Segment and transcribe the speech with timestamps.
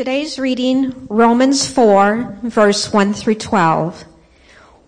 [0.00, 4.06] Today's reading, Romans 4, verse 1 through 12.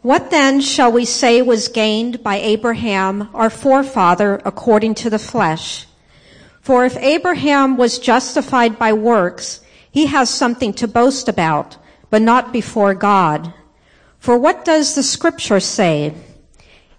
[0.00, 5.86] What then shall we say was gained by Abraham, our forefather, according to the flesh?
[6.62, 11.76] For if Abraham was justified by works, he has something to boast about,
[12.08, 13.52] but not before God.
[14.18, 16.14] For what does the scripture say?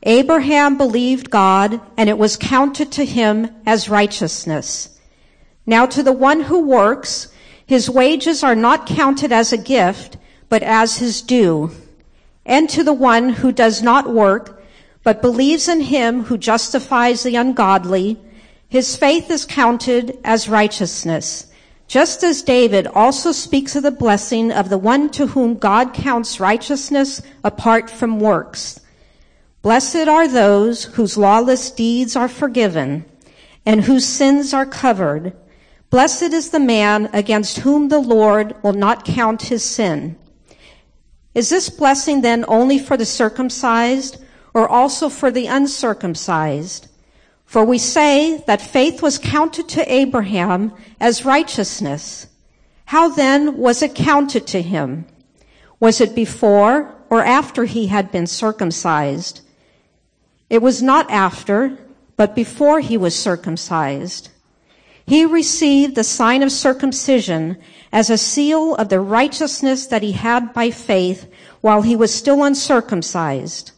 [0.03, 4.99] Abraham believed God, and it was counted to him as righteousness.
[5.65, 7.32] Now to the one who works,
[7.73, 10.15] his wages are not counted as a gift,
[10.47, 11.71] but as his due.
[12.45, 14.61] And to the one who does not work,
[15.01, 18.19] but believes in him who justifies the ungodly,
[18.69, 21.47] his faith is counted as righteousness.
[21.87, 26.39] Just as David also speaks of the blessing of the one to whom God counts
[26.39, 28.81] righteousness apart from works.
[29.63, 33.05] Blessed are those whose lawless deeds are forgiven
[33.65, 35.33] and whose sins are covered.
[35.93, 40.17] Blessed is the man against whom the Lord will not count his sin.
[41.35, 44.17] Is this blessing then only for the circumcised
[44.55, 46.87] or also for the uncircumcised?
[47.45, 52.25] For we say that faith was counted to Abraham as righteousness.
[52.85, 55.05] How then was it counted to him?
[55.79, 59.41] Was it before or after he had been circumcised?
[60.49, 61.77] It was not after,
[62.17, 64.31] but before he was circumcised.
[65.05, 67.57] He received the sign of circumcision
[67.91, 71.27] as a seal of the righteousness that he had by faith
[71.61, 73.71] while he was still uncircumcised.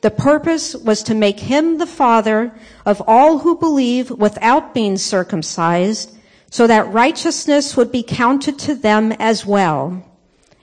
[0.00, 2.52] The purpose was to make him the father
[2.84, 6.16] of all who believe without being circumcised
[6.50, 10.04] so that righteousness would be counted to them as well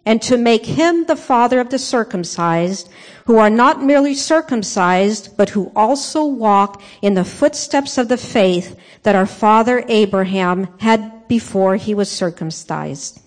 [0.06, 2.90] and to make him the father of the circumcised,
[3.26, 8.80] who are not merely circumcised, but who also walk in the footsteps of the faith
[9.04, 13.20] that our father Abraham had before he was circumcised.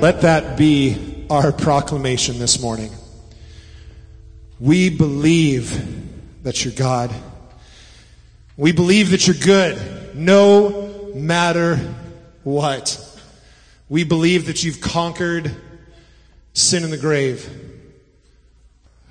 [0.00, 2.92] Let that be our proclamation this morning.
[4.60, 7.12] We believe that you're God.
[8.56, 11.76] We believe that you're good no matter
[12.42, 13.02] what.
[13.88, 15.54] We believe that you've conquered
[16.54, 17.48] sin in the grave.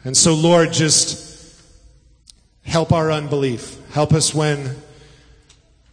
[0.03, 1.61] And so, Lord, just
[2.63, 3.78] help our unbelief.
[3.91, 4.75] Help us when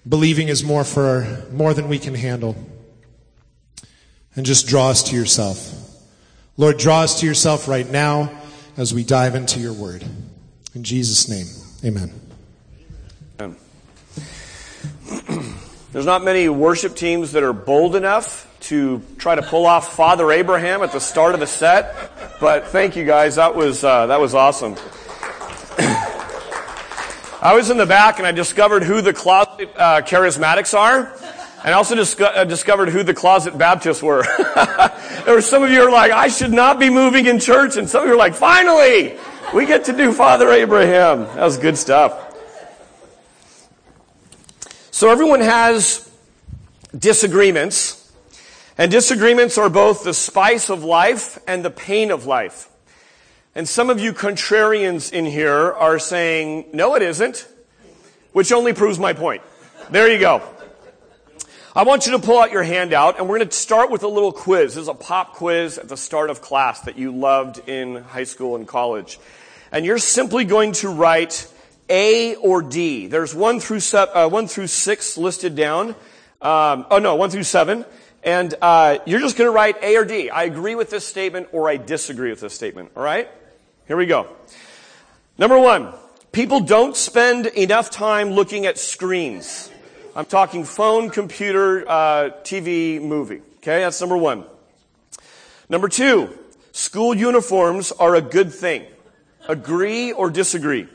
[0.08, 2.56] believing is more for more than we can handle.
[4.34, 5.78] And just draw us to yourself.
[6.56, 8.32] Lord, draw us to yourself right now
[8.78, 10.04] as we dive into your word.
[10.74, 11.46] In Jesus' name,
[11.84, 12.31] amen.
[15.92, 20.32] There's not many worship teams that are bold enough to try to pull off Father
[20.32, 23.36] Abraham at the start of the set, but thank you guys.
[23.36, 24.74] That was uh, that was awesome.
[27.42, 31.12] I was in the back and I discovered who the closet uh, charismatics are.
[31.64, 34.24] And I also disco- uh, discovered who the closet Baptists were.
[35.24, 37.76] there were some of you are like, I should not be moving in church.
[37.76, 39.16] And some of you are like, finally,
[39.54, 41.20] we get to do Father Abraham.
[41.36, 42.31] That was good stuff.
[45.02, 46.08] So everyone has
[46.96, 48.12] disagreements,
[48.78, 52.68] and disagreements are both the spice of life and the pain of life.
[53.56, 57.48] And some of you contrarians in here are saying, no, it isn't,
[58.30, 59.42] which only proves my point.
[59.90, 60.40] There you go.
[61.74, 64.08] I want you to pull out your handout, and we're going to start with a
[64.08, 64.76] little quiz.
[64.76, 68.22] This is a pop quiz at the start of class that you loved in high
[68.22, 69.18] school and college.
[69.72, 71.52] And you're simply going to write
[71.92, 73.06] a or D.
[73.06, 75.90] There's one through, uh, one through six listed down.
[76.40, 77.84] Um, oh no, one through seven.
[78.24, 80.30] And uh, you're just going to write A or D.
[80.30, 82.92] I agree with this statement or I disagree with this statement.
[82.96, 83.28] All right?
[83.86, 84.28] Here we go.
[85.36, 85.92] Number one,
[86.30, 89.70] people don't spend enough time looking at screens.
[90.16, 93.42] I'm talking phone, computer, uh, TV, movie.
[93.58, 94.44] Okay, that's number one.
[95.68, 96.36] Number two,
[96.72, 98.84] school uniforms are a good thing.
[99.48, 100.86] Agree or disagree?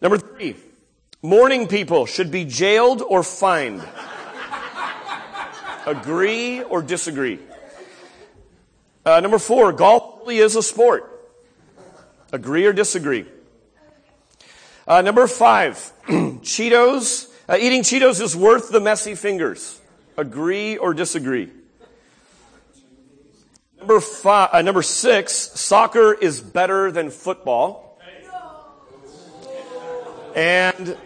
[0.00, 0.56] Number three,
[1.22, 3.82] morning people should be jailed or fined.
[5.86, 7.38] Agree or disagree?
[9.04, 11.14] Uh, number four, golf really is a sport.
[12.30, 13.24] Agree or disagree?
[14.86, 19.80] Uh, number five, Cheetos, uh, eating Cheetos is worth the messy fingers.
[20.16, 21.50] Agree or disagree?
[23.78, 27.87] Number five, uh, number six, soccer is better than football.
[30.38, 30.96] And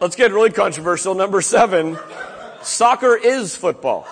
[0.00, 1.14] let's get really controversial.
[1.14, 1.98] Number seven,
[2.62, 4.04] soccer is football.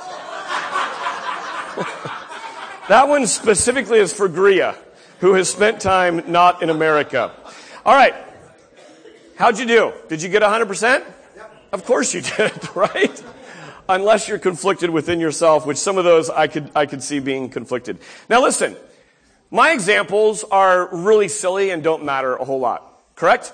[2.90, 4.76] that one specifically is for Gria,
[5.20, 7.32] who has spent time not in America.
[7.86, 8.14] All right.
[9.36, 9.94] How'd you do?
[10.10, 11.02] Did you get 100%?
[11.72, 13.24] Of course you did, right?
[13.88, 17.48] Unless you're conflicted within yourself, which some of those I could, I could see being
[17.48, 18.00] conflicted.
[18.28, 18.76] Now listen,
[19.50, 22.90] my examples are really silly and don't matter a whole lot.
[23.14, 23.52] Correct?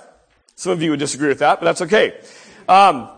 [0.56, 2.18] Some of you would disagree with that, but that's okay.
[2.68, 3.08] Um,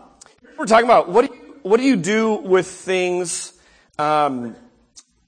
[0.57, 3.53] we're talking about what do you, what do you do with things
[3.97, 4.55] um,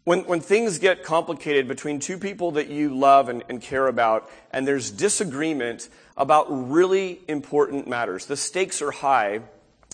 [0.04, 4.30] when, when things get complicated between two people that you love and, and care about,
[4.52, 8.26] and there's disagreement about really important matters.
[8.26, 9.42] The stakes are high,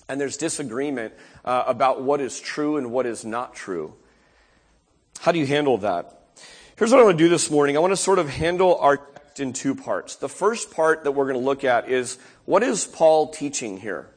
[0.09, 1.13] and there's disagreement
[1.45, 3.93] uh, about what is true and what is not true.
[5.19, 6.17] How do you handle that?
[6.77, 7.77] Here's what I want to do this morning.
[7.77, 8.97] I want to sort of handle our
[9.39, 10.15] in two parts.
[10.15, 14.07] The first part that we're going to look at is what is Paul teaching here?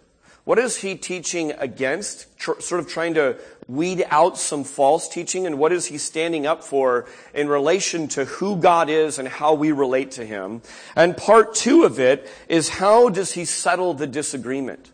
[0.45, 2.39] What is he teaching against?
[2.39, 6.47] Tr- sort of trying to weed out some false teaching and what is he standing
[6.47, 10.61] up for in relation to who God is and how we relate to him.
[10.95, 14.91] And part two of it is how does he settle the disagreement?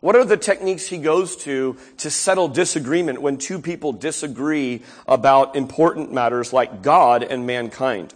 [0.00, 5.54] What are the techniques he goes to to settle disagreement when two people disagree about
[5.56, 8.14] important matters like God and mankind?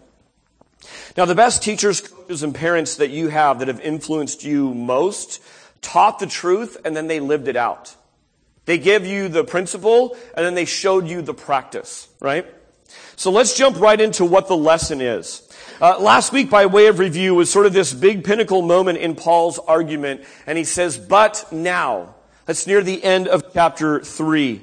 [1.17, 5.43] Now, the best teachers, coaches, and parents that you have that have influenced you most
[5.81, 7.95] taught the truth and then they lived it out.
[8.65, 12.47] They gave you the principle and then they showed you the practice, right?
[13.17, 15.43] So let's jump right into what the lesson is.
[15.81, 19.15] Uh, last week, by way of review, was sort of this big pinnacle moment in
[19.15, 22.15] Paul's argument, and he says, but now.
[22.47, 24.63] That's near the end of chapter 3.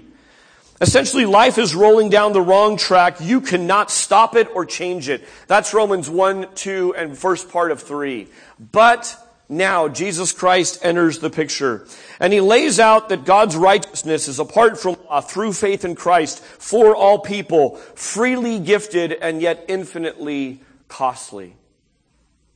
[0.83, 3.21] Essentially, life is rolling down the wrong track.
[3.21, 5.23] You cannot stop it or change it.
[5.47, 8.27] That's Romans 1, 2, and first part of 3.
[8.59, 9.15] But
[9.47, 11.87] now Jesus Christ enters the picture.
[12.19, 16.43] And he lays out that God's righteousness is apart from law through faith in Christ
[16.43, 20.59] for all people, freely gifted and yet infinitely
[20.89, 21.55] costly.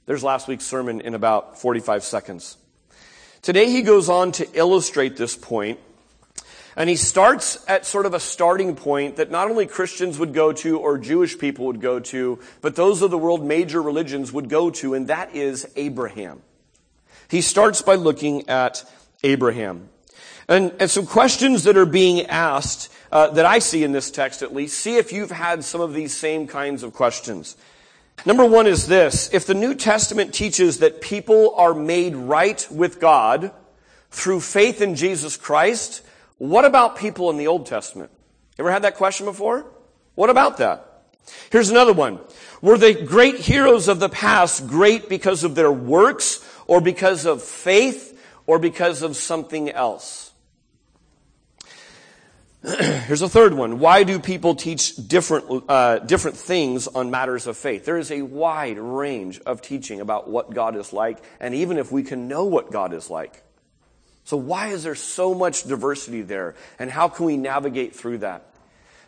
[0.05, 2.57] There's last week's sermon in about 45 seconds.
[3.41, 5.79] Today he goes on to illustrate this point,
[6.77, 10.53] and he starts at sort of a starting point that not only Christians would go
[10.53, 14.47] to or Jewish people would go to, but those of the world major religions would
[14.47, 16.43] go to, and that is Abraham.
[17.29, 18.89] He starts by looking at
[19.23, 19.89] Abraham.
[20.47, 24.43] And, and some questions that are being asked, uh, that I see in this text
[24.43, 27.57] at least, see if you've had some of these same kinds of questions.
[28.23, 29.33] Number one is this.
[29.33, 33.51] If the New Testament teaches that people are made right with God
[34.11, 36.03] through faith in Jesus Christ,
[36.37, 38.11] what about people in the Old Testament?
[38.59, 39.65] Ever had that question before?
[40.15, 40.83] What about that?
[41.51, 42.19] Here's another one.
[42.61, 47.41] Were the great heroes of the past great because of their works or because of
[47.41, 48.13] faith
[48.47, 50.31] or because of something else.
[52.63, 53.79] Here's a third one.
[53.79, 57.85] Why do people teach different, uh, different things on matters of faith?
[57.85, 61.91] There is a wide range of teaching about what God is like, and even if
[61.91, 63.43] we can know what God is like.
[64.27, 68.43] So why is there so much diversity there, and how can we navigate through that?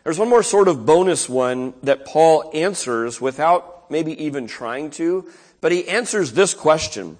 [0.02, 5.30] There's one more sort of bonus one that Paul answers without maybe even trying to,
[5.60, 7.18] but he answers this question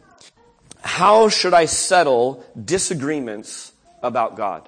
[0.81, 3.71] how should I settle disagreements
[4.03, 4.67] about God?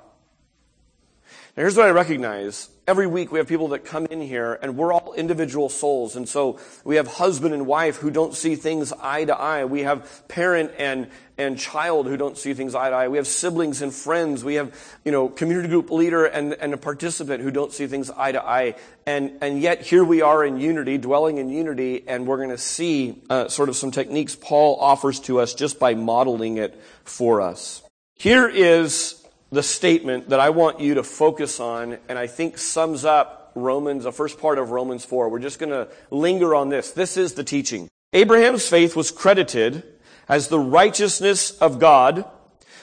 [1.56, 2.68] Now here's what I recognize.
[2.84, 6.16] Every week we have people that come in here and we're all individual souls.
[6.16, 9.64] And so we have husband and wife who don't see things eye to eye.
[9.66, 11.06] We have parent and,
[11.38, 13.06] and child who don't see things eye to eye.
[13.06, 14.42] We have siblings and friends.
[14.42, 18.10] We have, you know, community group leader and, and a participant who don't see things
[18.10, 18.74] eye to eye.
[19.06, 22.58] And, and yet here we are in unity, dwelling in unity, and we're going to
[22.58, 27.42] see uh, sort of some techniques Paul offers to us just by modeling it for
[27.42, 27.80] us.
[28.16, 29.21] Here is
[29.52, 34.04] the statement that I want you to focus on, and I think sums up Romans,
[34.04, 35.28] the first part of Romans 4.
[35.28, 36.90] We're just going to linger on this.
[36.90, 37.88] This is the teaching.
[38.14, 39.82] Abraham's faith was credited
[40.26, 42.24] as the righteousness of God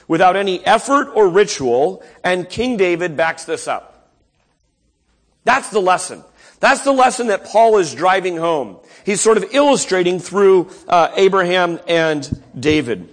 [0.06, 4.12] without any effort or ritual, and King David backs this up.
[5.44, 6.22] That's the lesson.
[6.60, 8.78] That's the lesson that Paul is driving home.
[9.04, 13.08] He's sort of illustrating through uh, Abraham and David.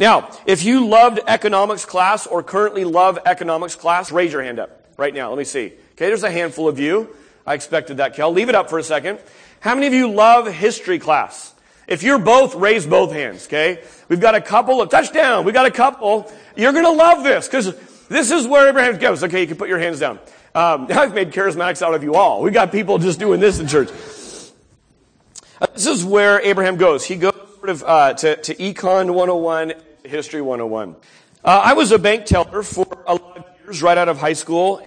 [0.00, 4.86] Now, if you loved economics class or currently love economics class, raise your hand up
[4.96, 5.28] right now.
[5.28, 5.66] Let me see.
[5.66, 7.14] Okay, there's a handful of you.
[7.46, 8.32] I expected that, Kel.
[8.32, 9.18] Leave it up for a second.
[9.60, 11.52] How many of you love history class?
[11.86, 13.84] If you're both, raise both hands, okay?
[14.08, 15.44] We've got a couple of touchdown.
[15.44, 16.32] We've got a couple.
[16.56, 17.74] You're going to love this because
[18.08, 19.22] this is where Abraham goes.
[19.22, 20.18] Okay, you can put your hands down.
[20.54, 22.40] Um, I've made charismatics out of you all.
[22.40, 23.90] We've got people just doing this in church.
[25.60, 27.04] Uh, this is where Abraham goes.
[27.04, 30.96] He goes sort of uh, to, to Econ 101, History 101.
[31.44, 34.32] Uh, I was a bank teller for a lot of years right out of high
[34.32, 34.86] school.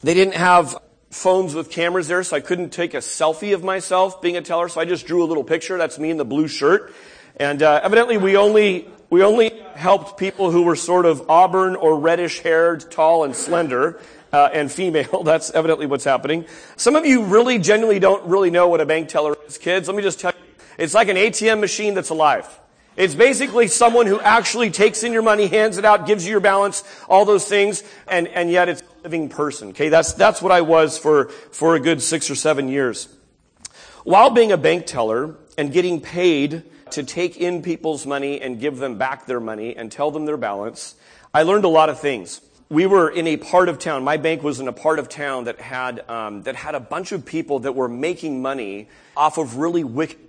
[0.00, 0.76] They didn't have
[1.10, 4.68] phones with cameras there, so I couldn't take a selfie of myself being a teller.
[4.68, 5.78] So I just drew a little picture.
[5.78, 6.94] That's me in the blue shirt.
[7.36, 11.98] And uh, evidently, we only we only helped people who were sort of auburn or
[11.98, 14.00] reddish haired, tall and slender.
[14.30, 15.22] Uh, and female.
[15.24, 16.44] That's evidently what's happening.
[16.76, 19.88] Some of you really genuinely don't really know what a bank teller is, kids.
[19.88, 20.54] Let me just tell you.
[20.76, 22.46] It's like an ATM machine that's alive.
[22.98, 26.40] It's basically someone who actually takes in your money, hands it out, gives you your
[26.40, 29.68] balance, all those things, and, and yet it's a living person.
[29.68, 33.06] Okay, that's, that's what I was for, for a good six or seven years.
[34.02, 38.78] While being a bank teller and getting paid to take in people's money and give
[38.78, 40.96] them back their money and tell them their balance,
[41.32, 42.40] I learned a lot of things.
[42.68, 44.02] We were in a part of town.
[44.02, 47.12] My bank was in a part of town that had um, that had a bunch
[47.12, 50.27] of people that were making money off of really wicked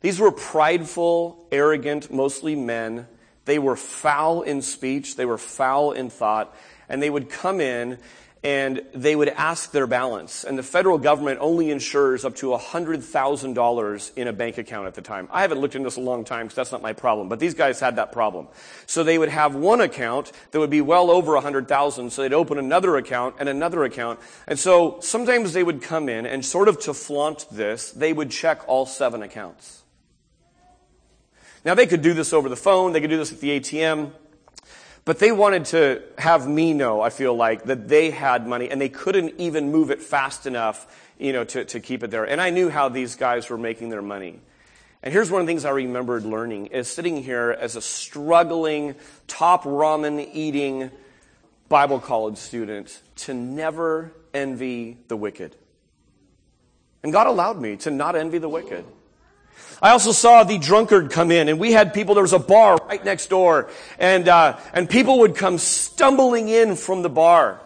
[0.00, 3.06] these were prideful, arrogant, mostly men.
[3.44, 5.16] They were foul in speech.
[5.16, 6.54] They were foul in thought.
[6.88, 7.98] And they would come in
[8.42, 10.44] and they would ask their balance.
[10.44, 15.02] And the federal government only insures up to $100,000 in a bank account at the
[15.02, 15.28] time.
[15.30, 17.52] I haven't looked into this a long time because that's not my problem, but these
[17.52, 18.48] guys had that problem.
[18.86, 22.58] So they would have one account that would be well over 100,000, so they'd open
[22.58, 24.18] another account and another account.
[24.46, 28.30] And so sometimes they would come in and sort of to flaunt this, they would
[28.30, 29.79] check all seven accounts.
[31.64, 34.12] Now they could do this over the phone, they could do this at the ATM,
[35.04, 38.80] but they wanted to have me know, I feel like, that they had money and
[38.80, 40.86] they couldn't even move it fast enough,
[41.18, 42.24] you know, to, to keep it there.
[42.24, 44.40] And I knew how these guys were making their money.
[45.02, 48.94] And here's one of the things I remembered learning is sitting here as a struggling,
[49.26, 50.90] top ramen eating
[51.70, 55.56] Bible college student to never envy the wicked.
[57.02, 58.84] And God allowed me to not envy the wicked.
[59.82, 62.14] I also saw the drunkard come in, and we had people.
[62.14, 66.76] There was a bar right next door, and uh, and people would come stumbling in
[66.76, 67.60] from the bar.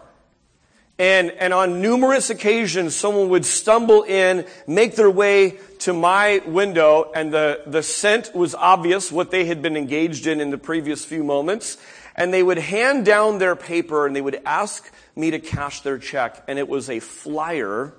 [0.97, 7.11] And, and on numerous occasions, someone would stumble in, make their way to my window,
[7.13, 11.03] and the, the scent was obvious, what they had been engaged in in the previous
[11.03, 11.77] few moments.
[12.15, 15.97] And they would hand down their paper and they would ask me to cash their
[15.97, 16.41] check.
[16.47, 17.93] And it was a flyer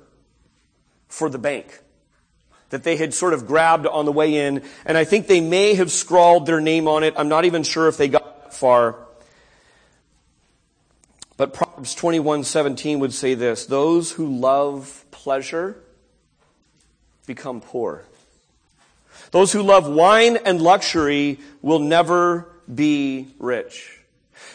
[1.07, 1.83] for the bank
[2.71, 5.75] that they had sort of grabbed on the way in, and I think they may
[5.75, 7.15] have scrawled their name on it.
[7.17, 8.97] I'm not even sure if they got that far.
[11.37, 15.77] But Proverbs 21:17 would say this, those who love pleasure
[17.27, 18.05] become poor.
[19.33, 23.96] Those who love wine and luxury will never be rich.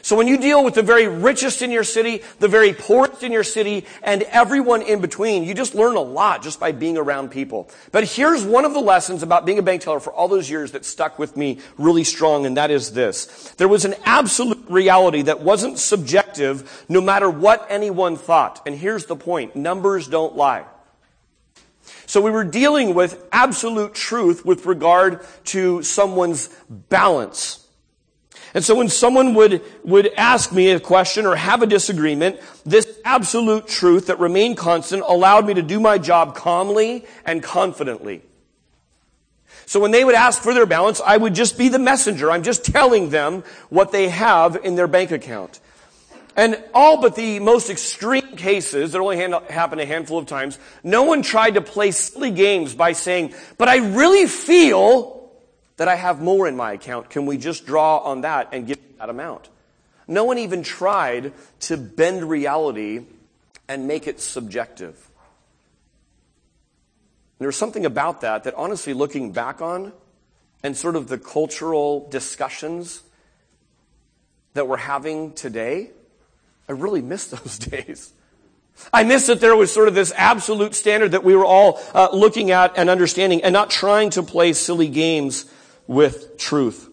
[0.01, 3.31] So when you deal with the very richest in your city, the very poorest in
[3.31, 7.29] your city, and everyone in between, you just learn a lot just by being around
[7.29, 7.69] people.
[7.91, 10.71] But here's one of the lessons about being a bank teller for all those years
[10.71, 13.53] that stuck with me really strong, and that is this.
[13.57, 18.61] There was an absolute reality that wasn't subjective no matter what anyone thought.
[18.65, 19.55] And here's the point.
[19.55, 20.65] Numbers don't lie.
[22.05, 27.60] So we were dealing with absolute truth with regard to someone's balance.
[28.53, 32.99] And so when someone would, would ask me a question or have a disagreement, this
[33.05, 38.23] absolute truth that remained constant allowed me to do my job calmly and confidently.
[39.65, 42.29] So when they would ask for their balance, I would just be the messenger.
[42.29, 45.61] I'm just telling them what they have in their bank account.
[46.35, 51.03] And all but the most extreme cases that only happened a handful of times, no
[51.03, 55.20] one tried to play silly games by saying, but I really feel
[55.77, 57.09] that I have more in my account.
[57.09, 59.49] Can we just draw on that and give that amount?
[60.07, 63.05] No one even tried to bend reality
[63.67, 65.09] and make it subjective.
[67.39, 69.93] There's something about that that honestly looking back on
[70.63, 73.01] and sort of the cultural discussions
[74.53, 75.91] that we're having today,
[76.69, 78.13] I really miss those days.
[78.93, 82.09] I miss that there was sort of this absolute standard that we were all uh,
[82.13, 85.45] looking at and understanding and not trying to play silly games
[85.91, 86.87] with truth.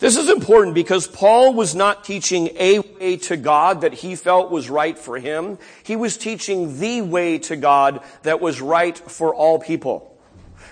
[0.00, 4.50] This is important because Paul was not teaching a way to God that he felt
[4.50, 5.58] was right for him.
[5.84, 10.18] He was teaching the way to God that was right for all people.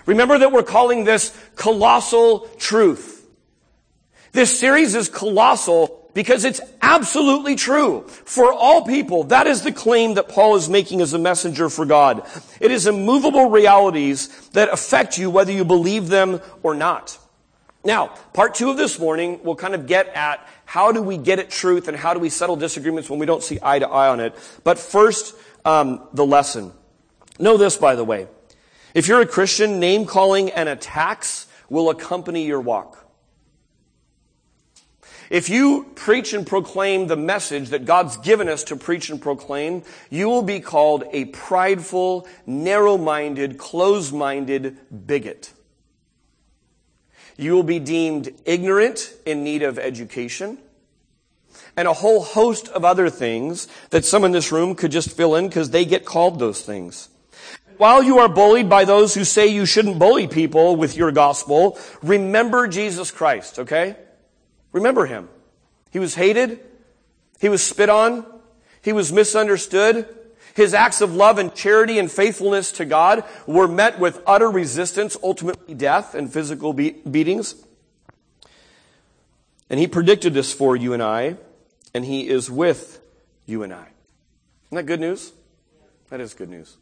[0.04, 3.24] Remember that we're calling this colossal truth.
[4.32, 9.22] This series is colossal because it's absolutely true for all people.
[9.24, 12.26] That is the claim that Paul is making as a messenger for God.
[12.60, 17.16] It is immovable realities that affect you whether you believe them or not.
[17.82, 21.38] Now, part two of this morning will kind of get at how do we get
[21.38, 24.08] at truth and how do we settle disagreements when we don't see eye to eye
[24.08, 24.34] on it.
[24.64, 25.34] But first,
[25.64, 26.72] um, the lesson.
[27.38, 28.28] Know this, by the way.
[28.92, 32.98] If you're a Christian, name calling and attacks will accompany your walk.
[35.30, 39.84] If you preach and proclaim the message that God's given us to preach and proclaim,
[40.10, 45.52] you will be called a prideful, narrow-minded, closed-minded bigot.
[47.40, 50.58] You will be deemed ignorant in need of education
[51.74, 55.34] and a whole host of other things that some in this room could just fill
[55.34, 57.08] in because they get called those things.
[57.78, 61.78] While you are bullied by those who say you shouldn't bully people with your gospel,
[62.02, 63.96] remember Jesus Christ, okay?
[64.72, 65.30] Remember him.
[65.90, 66.60] He was hated.
[67.40, 68.26] He was spit on.
[68.82, 70.14] He was misunderstood.
[70.54, 75.16] His acts of love and charity and faithfulness to God were met with utter resistance,
[75.22, 77.54] ultimately death and physical be- beatings.
[79.68, 81.36] And he predicted this for you and I,
[81.94, 83.00] and he is with
[83.46, 83.86] you and I.
[84.66, 85.32] Isn't that good news?
[86.10, 86.76] That is good news.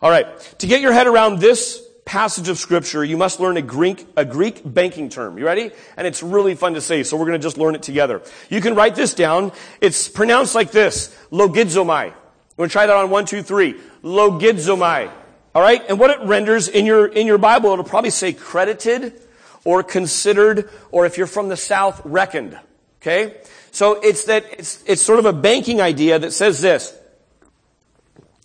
[0.00, 0.40] All right.
[0.58, 4.24] To get your head around this passage of scripture, you must learn a Greek, a
[4.24, 5.38] Greek banking term.
[5.38, 5.70] You ready?
[5.96, 8.22] And it's really fun to say, so we're going to just learn it together.
[8.50, 9.52] You can write this down.
[9.80, 12.14] It's pronounced like this, logizomai.
[12.56, 13.74] We're going to try that on one, two, three.
[14.02, 15.10] Logizomai.
[15.54, 15.82] All right?
[15.88, 19.20] And what it renders in your, in your Bible, it'll probably say credited
[19.64, 22.58] or considered, or if you're from the South, reckoned.
[23.00, 23.36] Okay?
[23.70, 26.94] So it's that, it's, it's sort of a banking idea that says this.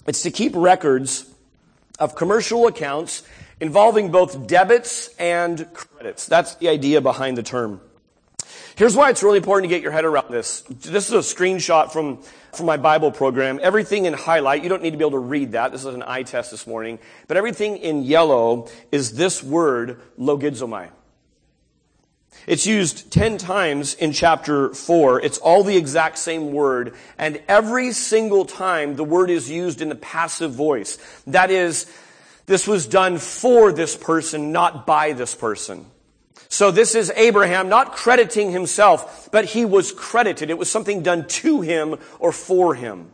[0.08, 1.30] It's to keep records
[2.00, 3.24] of commercial accounts
[3.60, 6.28] involving both debits and credits.
[6.28, 7.82] That's the idea behind the term.
[8.76, 10.62] Here's why it's really important to get your head around this.
[10.62, 12.24] This is a screenshot from,
[12.58, 13.60] from my Bible program.
[13.62, 15.72] Everything in highlight, you don't need to be able to read that.
[15.72, 17.00] This is an eye test this morning.
[17.28, 20.90] But everything in yellow is this word, logizomai.
[22.46, 25.22] It's used 10 times in chapter 4.
[25.22, 26.96] It's all the exact same word.
[27.18, 30.98] And every single time the word is used in the passive voice.
[31.28, 31.92] That is,
[32.46, 35.86] this was done for this person, not by this person.
[36.50, 40.50] So this is Abraham not crediting himself, but he was credited.
[40.50, 43.12] It was something done to him or for him.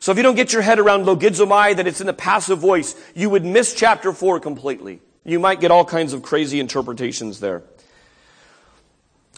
[0.00, 2.94] So if you don't get your head around logizomai, that it's in the passive voice,
[3.14, 5.00] you would miss chapter 4 completely.
[5.24, 7.62] You might get all kinds of crazy interpretations there.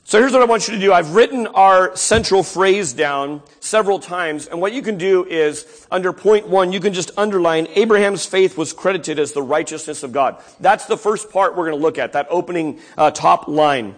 [0.08, 0.92] So here's what I want you to do.
[0.92, 6.12] I've written our central phrase down several times, and what you can do is, under
[6.12, 10.40] point one, you can just underline, Abraham's faith was credited as the righteousness of God.
[10.60, 13.96] That's the first part we're going to look at, that opening uh, top line.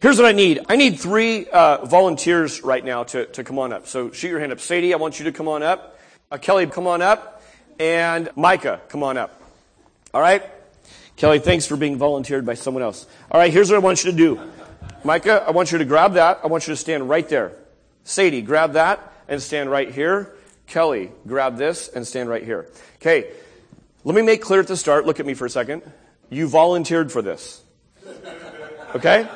[0.00, 0.60] Here's what I need.
[0.70, 3.86] I need three uh, volunteers right now to, to come on up.
[3.86, 4.60] So shoot your hand up.
[4.60, 6.00] Sadie, I want you to come on up.
[6.30, 7.42] Uh, Kelly, come on up.
[7.78, 9.38] And Micah, come on up.
[10.14, 10.42] All right?
[11.16, 13.06] Kelly, thanks for being volunteered by someone else.
[13.30, 14.40] All right, here's what I want you to do.
[15.04, 16.40] Micah, I want you to grab that.
[16.42, 17.52] I want you to stand right there.
[18.04, 20.34] Sadie, grab that and stand right here.
[20.66, 22.70] Kelly, grab this and stand right here.
[22.96, 23.30] Okay,
[24.02, 25.06] let me make clear at the start.
[25.06, 25.82] Look at me for a second.
[26.30, 27.62] You volunteered for this.
[28.94, 29.28] Okay?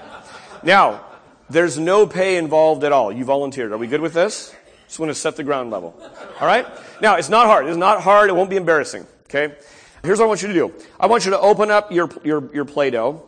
[0.62, 1.04] Now,
[1.50, 3.12] there's no pay involved at all.
[3.12, 3.72] You volunteered.
[3.72, 4.54] Are we good with this?
[4.86, 5.94] Just want to set the ground level.
[6.40, 6.66] All right?
[7.02, 7.66] Now, it's not hard.
[7.66, 8.30] It's not hard.
[8.30, 9.06] It won't be embarrassing.
[9.24, 9.54] Okay?
[10.02, 10.74] Here's what I want you to do.
[10.98, 13.22] I want you to open up your, your, your Play-Doh.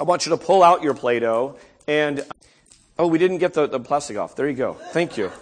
[0.00, 2.24] I want you to pull out your Play-Doh and,
[2.98, 4.36] oh, we didn't get the, the plastic off.
[4.36, 4.74] There you go.
[4.74, 5.32] Thank you.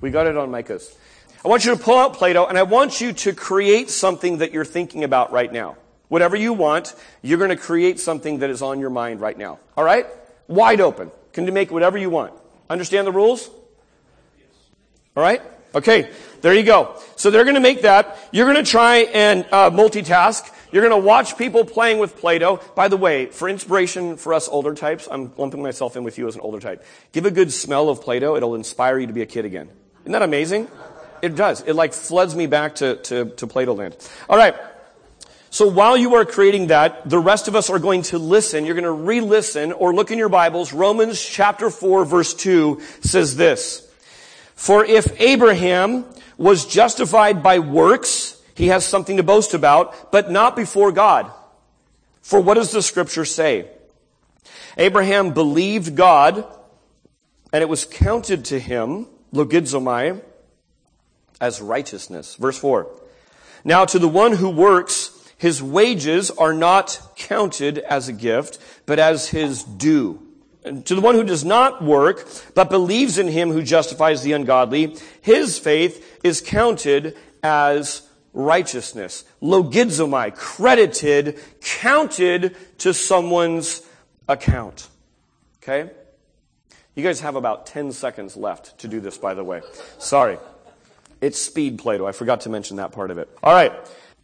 [0.00, 0.96] We got it on Micah's.
[1.44, 4.52] I want you to pull out Play-Doh and I want you to create something that
[4.52, 5.76] you're thinking about right now.
[6.08, 9.58] Whatever you want, you're going to create something that is on your mind right now.
[9.76, 10.06] All right?
[10.48, 11.10] Wide open.
[11.32, 12.32] Can you make whatever you want?
[12.70, 13.48] Understand the rules?
[15.16, 15.42] All right?
[15.74, 16.10] Okay.
[16.40, 17.00] There you go.
[17.16, 18.18] So they're going to make that.
[18.32, 20.50] You're going to try and uh, multitask.
[20.72, 22.60] You're going to watch people playing with Play-Doh.
[22.74, 26.26] By the way, for inspiration for us older types, I'm lumping myself in with you
[26.28, 26.84] as an older type.
[27.12, 28.36] Give a good smell of Play-Doh.
[28.36, 29.68] It'll inspire you to be a kid again.
[30.02, 30.68] Isn't that amazing?
[31.22, 31.62] It does.
[31.62, 33.96] It like floods me back to, to, to Play-Doh land.
[34.28, 34.54] All right.
[35.50, 38.66] So while you are creating that, the rest of us are going to listen.
[38.66, 40.72] You're going to re-listen or look in your Bibles.
[40.72, 43.88] Romans chapter 4 verse 2 says this.
[44.54, 46.04] For if Abraham
[46.36, 51.30] was justified by works, he has something to boast about, but not before God.
[52.22, 53.68] For what does the scripture say?
[54.78, 56.44] Abraham believed God,
[57.52, 60.22] and it was counted to him, logizomai,
[61.40, 62.34] as righteousness.
[62.36, 62.90] Verse 4.
[63.64, 68.98] Now to the one who works, his wages are not counted as a gift, but
[68.98, 70.22] as his due.
[70.64, 74.32] And to the one who does not work, but believes in him who justifies the
[74.32, 78.05] ungodly, his faith is counted as
[78.36, 79.24] righteousness.
[79.42, 83.82] Logizomai, credited, counted to someone's
[84.28, 84.88] account.
[85.62, 85.90] Okay?
[86.94, 89.62] You guys have about 10 seconds left to do this, by the way.
[89.98, 90.38] Sorry.
[91.20, 92.06] It's speed Play-Doh.
[92.06, 93.28] I forgot to mention that part of it.
[93.42, 93.72] All right.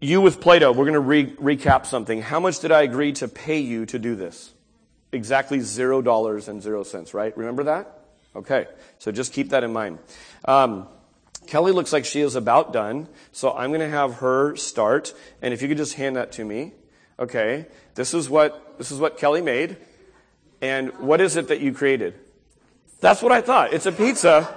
[0.01, 2.23] You with Play-Doh, we're going to re- recap something.
[2.23, 4.53] How much did I agree to pay you to do this?
[5.13, 7.37] exactly zero dollars and zero cents, right?
[7.37, 7.99] Remember that?
[8.35, 8.67] Okay,
[8.99, 9.99] so just keep that in mind.
[10.47, 10.89] Um,
[11.47, 15.13] Kelly looks like she is about done, so I'm going to have her start.
[15.41, 16.73] And if you could just hand that to me,
[17.19, 17.67] okay?
[17.95, 19.77] This is what this is what Kelly made,
[20.61, 22.15] and what is it that you created?
[23.01, 23.73] That's what I thought.
[23.73, 24.53] It's a pizza.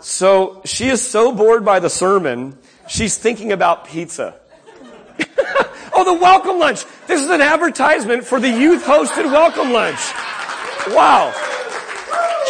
[0.00, 4.40] So she is so bored by the sermon, she's thinking about pizza.
[5.92, 6.84] oh, the welcome lunch.
[7.06, 10.00] This is an advertisement for the youth hosted welcome lunch.
[10.88, 11.49] Wow.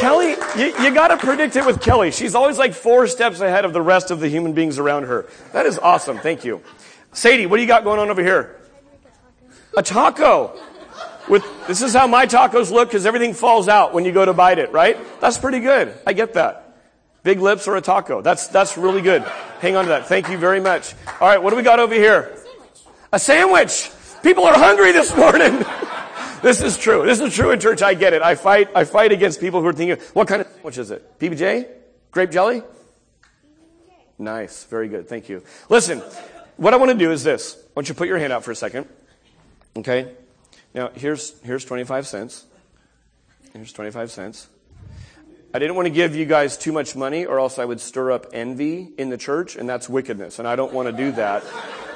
[0.01, 2.11] Kelly, you, you gotta predict it with Kelly.
[2.11, 5.27] She's always like four steps ahead of the rest of the human beings around her.
[5.53, 6.17] That is awesome.
[6.17, 6.63] Thank you.
[7.13, 8.59] Sadie, what do you got going on over here?
[9.77, 10.59] A taco.
[11.29, 14.33] With, this is how my tacos look because everything falls out when you go to
[14.33, 14.97] bite it, right?
[15.21, 15.95] That's pretty good.
[16.07, 16.79] I get that.
[17.23, 18.23] Big lips or a taco.
[18.23, 19.23] That's, that's really good.
[19.61, 20.07] Hang on to that.
[20.07, 20.95] Thank you very much.
[21.21, 22.43] All right, what do we got over here?
[23.13, 23.91] A sandwich.
[24.23, 25.63] People are hungry this morning.
[26.43, 27.05] this is true.
[27.05, 27.83] This is true in church.
[27.83, 28.23] I get it.
[28.23, 31.19] I fight, I fight against people who are thinking, what kind of sandwich is it?
[31.19, 31.69] PBJ?
[32.11, 32.63] Grape jelly?
[34.19, 34.65] Nice.
[34.65, 35.09] Very good.
[35.09, 35.43] Thank you.
[35.69, 36.03] Listen,
[36.57, 37.57] what I want to do is this.
[37.57, 38.87] I want you put your hand out for a second.
[39.77, 40.13] Okay?
[40.75, 42.45] Now, here's, here's 25 cents.
[43.53, 44.49] Here's 25 cents.
[45.53, 48.13] I didn't want to give you guys too much money or else I would stir
[48.13, 51.43] up envy in the church and that's wickedness and I don't want to do that.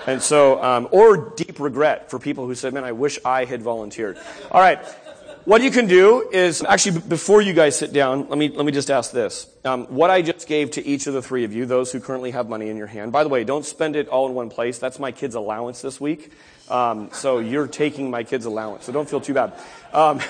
[0.07, 3.63] And so, um, or deep regret for people who said, man, I wish I had
[3.63, 4.19] volunteered.
[4.51, 4.85] All right.
[5.45, 8.73] What you can do is, actually, before you guys sit down, let me, let me
[8.73, 9.47] just ask this.
[9.63, 12.31] Um, what I just gave to each of the three of you, those who currently
[12.31, 14.79] have money in your hand, by the way, don't spend it all in one place.
[14.79, 16.33] That's my kid's allowance this week.
[16.71, 19.53] Um, so you're taking my kid's allowance, so don't feel too bad.
[19.93, 20.21] Um,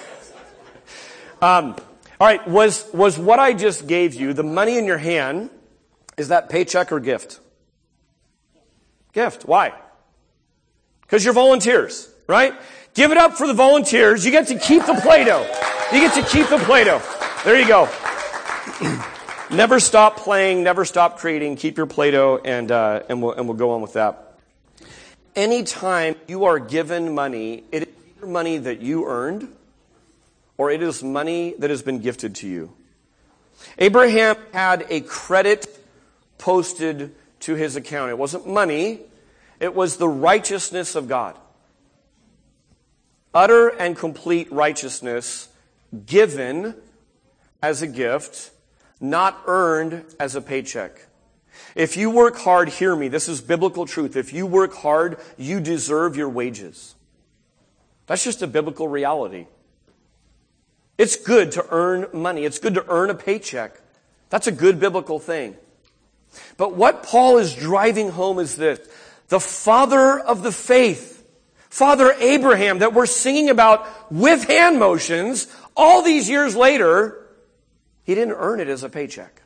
[1.40, 1.76] um,
[2.20, 5.50] all right, was, was what I just gave you, the money in your hand,
[6.16, 7.38] is that paycheck or gift?
[9.14, 9.44] Gift.
[9.44, 9.72] Why?
[11.02, 12.52] Because you're volunteers, right?
[12.94, 14.24] Give it up for the volunteers.
[14.24, 15.42] You get to keep the Play-Doh.
[15.92, 17.00] You get to keep the Play-Doh.
[17.44, 17.88] There you go.
[19.50, 21.56] never stop playing, never stop creating.
[21.56, 24.38] Keep your Play-Doh and, uh, and, we'll, and we'll go on with that.
[25.36, 29.48] Anytime you are given money, it is either money that you earned
[30.56, 32.72] or it is money that has been gifted to you.
[33.78, 35.66] Abraham had a credit
[36.38, 38.10] posted to his account.
[38.10, 39.00] It wasn't money,
[39.60, 41.38] it was the righteousness of God
[43.34, 45.48] utter and complete righteousness
[46.06, 46.74] given
[47.62, 48.52] as a gift,
[49.00, 51.06] not earned as a paycheck.
[51.74, 54.16] If you work hard, hear me, this is biblical truth.
[54.16, 56.94] If you work hard, you deserve your wages.
[58.06, 59.46] That's just a biblical reality.
[60.96, 62.44] It's good to earn money.
[62.44, 63.80] It's good to earn a paycheck.
[64.30, 65.56] That's a good biblical thing.
[66.56, 68.80] But what Paul is driving home is this.
[69.28, 71.14] The father of the faith
[71.74, 77.26] Father Abraham that we're singing about with hand motions all these years later,
[78.04, 79.42] he didn't earn it as a paycheck.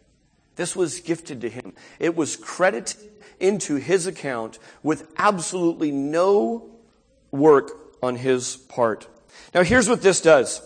[0.55, 1.73] This was gifted to him.
[1.99, 2.99] It was credited
[3.41, 6.69] into his account with absolutely no
[7.31, 7.71] work
[8.03, 9.09] on his part.
[9.55, 10.61] Now here's what this does.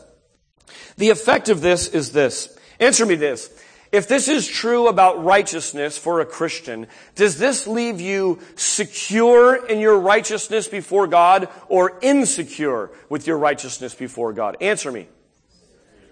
[0.96, 2.58] The effect of this is this.
[2.80, 3.56] Answer me this.
[3.92, 9.80] If this is true about righteousness for a Christian, does this leave you secure in
[9.80, 14.56] your righteousness before God or insecure with your righteousness before God?
[14.62, 15.08] Answer me.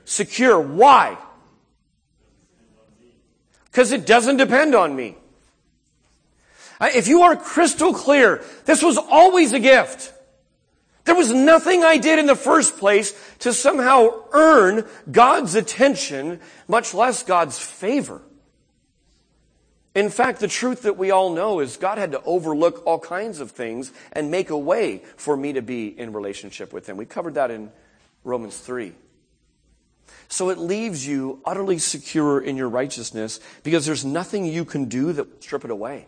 [0.05, 0.61] Secure.
[0.61, 1.17] Why?
[3.65, 5.17] Because it doesn't depend on me.
[6.83, 10.13] If you are crystal clear, this was always a gift.
[11.05, 16.95] There was nothing I did in the first place to somehow earn God's attention, much
[16.95, 18.21] less God's favor.
[19.95, 23.41] In fact, the truth that we all know is God had to overlook all kinds
[23.41, 26.97] of things and make a way for me to be in relationship with Him.
[26.97, 27.73] We covered that in
[28.23, 28.93] Romans 3.
[30.29, 35.13] So it leaves you utterly secure in your righteousness because there's nothing you can do
[35.13, 36.07] that will strip it away.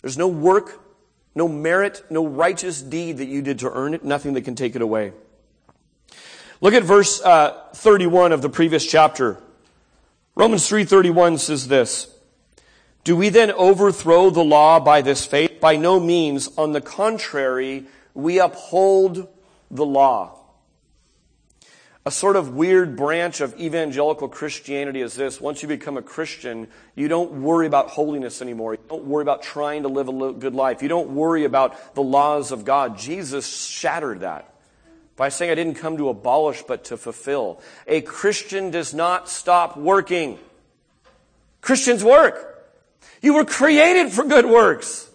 [0.00, 0.80] There's no work
[1.34, 4.76] no merit, no righteous deed that you did to earn it, nothing that can take
[4.76, 5.12] it away.
[6.60, 9.42] Look at verse uh, 31 of the previous chapter.
[10.34, 12.14] Romans 3:31 says this:
[13.04, 15.60] Do we then overthrow the law by this faith?
[15.60, 16.48] By no means.
[16.56, 19.28] On the contrary, we uphold
[19.70, 20.41] the law
[22.04, 25.40] a sort of weird branch of evangelical Christianity is this.
[25.40, 28.74] Once you become a Christian, you don't worry about holiness anymore.
[28.74, 30.82] You don't worry about trying to live a good life.
[30.82, 32.98] You don't worry about the laws of God.
[32.98, 34.52] Jesus shattered that
[35.14, 37.60] by saying, I didn't come to abolish, but to fulfill.
[37.86, 40.40] A Christian does not stop working.
[41.60, 42.48] Christians work.
[43.20, 45.08] You were created for good works.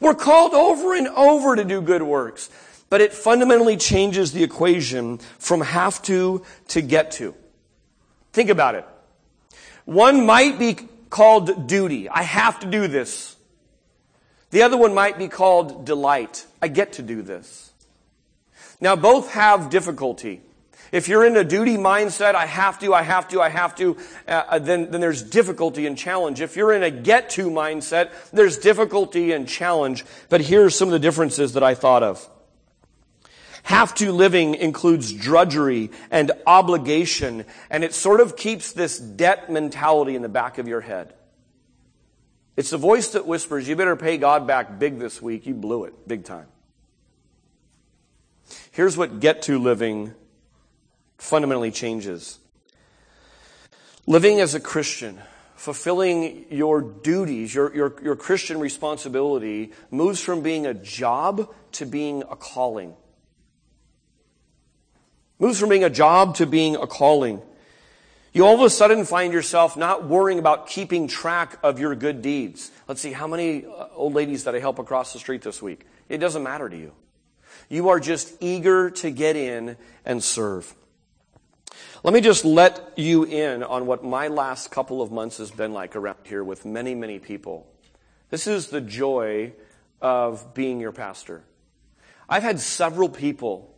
[0.00, 2.48] We're called over and over to do good works.
[2.92, 7.34] But it fundamentally changes the equation from have to to get to.
[8.34, 8.84] Think about it.
[9.86, 10.76] One might be
[11.08, 12.10] called duty.
[12.10, 13.34] I have to do this.
[14.50, 16.46] The other one might be called delight.
[16.60, 17.72] I get to do this.
[18.78, 20.42] Now both have difficulty.
[20.92, 23.96] If you're in a duty mindset, I have to, I have to, I have to,
[24.28, 26.42] uh, uh, then, then there's difficulty and challenge.
[26.42, 30.04] If you're in a get to mindset, there's difficulty and challenge.
[30.28, 32.28] But here's some of the differences that I thought of.
[33.62, 40.16] Have to living includes drudgery and obligation, and it sort of keeps this debt mentality
[40.16, 41.14] in the back of your head.
[42.56, 45.46] It's the voice that whispers, you better pay God back big this week.
[45.46, 46.46] You blew it big time.
[48.72, 50.14] Here's what get to living
[51.16, 52.38] fundamentally changes.
[54.06, 55.20] Living as a Christian,
[55.54, 62.22] fulfilling your duties, your, your, your Christian responsibility, moves from being a job to being
[62.22, 62.94] a calling.
[65.42, 67.42] Moves from being a job to being a calling.
[68.32, 72.22] You all of a sudden find yourself not worrying about keeping track of your good
[72.22, 72.70] deeds.
[72.86, 75.84] Let's see, how many uh, old ladies that I help across the street this week?
[76.08, 76.92] It doesn't matter to you.
[77.68, 80.72] You are just eager to get in and serve.
[82.04, 85.72] Let me just let you in on what my last couple of months has been
[85.72, 87.66] like around here with many, many people.
[88.30, 89.54] This is the joy
[90.00, 91.42] of being your pastor.
[92.28, 93.71] I've had several people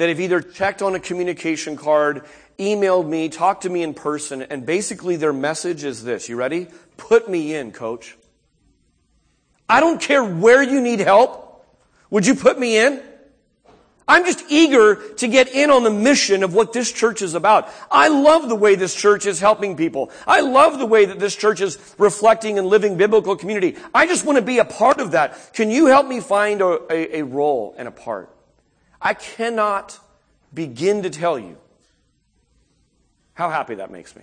[0.00, 2.24] that have either checked on a communication card,
[2.58, 6.26] emailed me, talked to me in person, and basically their message is this.
[6.26, 6.68] You ready?
[6.96, 8.16] Put me in, coach.
[9.68, 11.66] I don't care where you need help.
[12.08, 13.02] Would you put me in?
[14.08, 17.68] I'm just eager to get in on the mission of what this church is about.
[17.90, 20.10] I love the way this church is helping people.
[20.26, 23.76] I love the way that this church is reflecting and living biblical community.
[23.94, 25.52] I just want to be a part of that.
[25.52, 28.34] Can you help me find a, a, a role and a part?
[29.00, 29.98] I cannot
[30.52, 31.56] begin to tell you
[33.34, 34.22] how happy that makes me.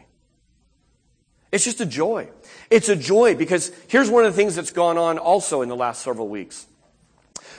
[1.52, 2.30] It's just a joy.
[2.70, 5.76] It's a joy because here's one of the things that's gone on also in the
[5.76, 6.68] last several weeks.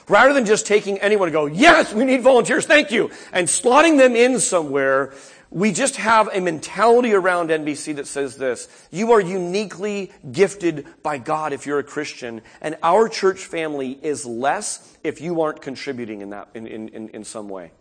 [0.09, 3.99] Rather than just taking anyone to go, yes, we need volunteers, thank you, and slotting
[3.99, 5.13] them in somewhere,
[5.51, 8.69] we just have a mentality around NBC that says this.
[8.91, 14.27] You are uniquely gifted by God if you're a Christian, and our church family is
[14.27, 17.73] less if you aren't contributing in that, in, in, in some way.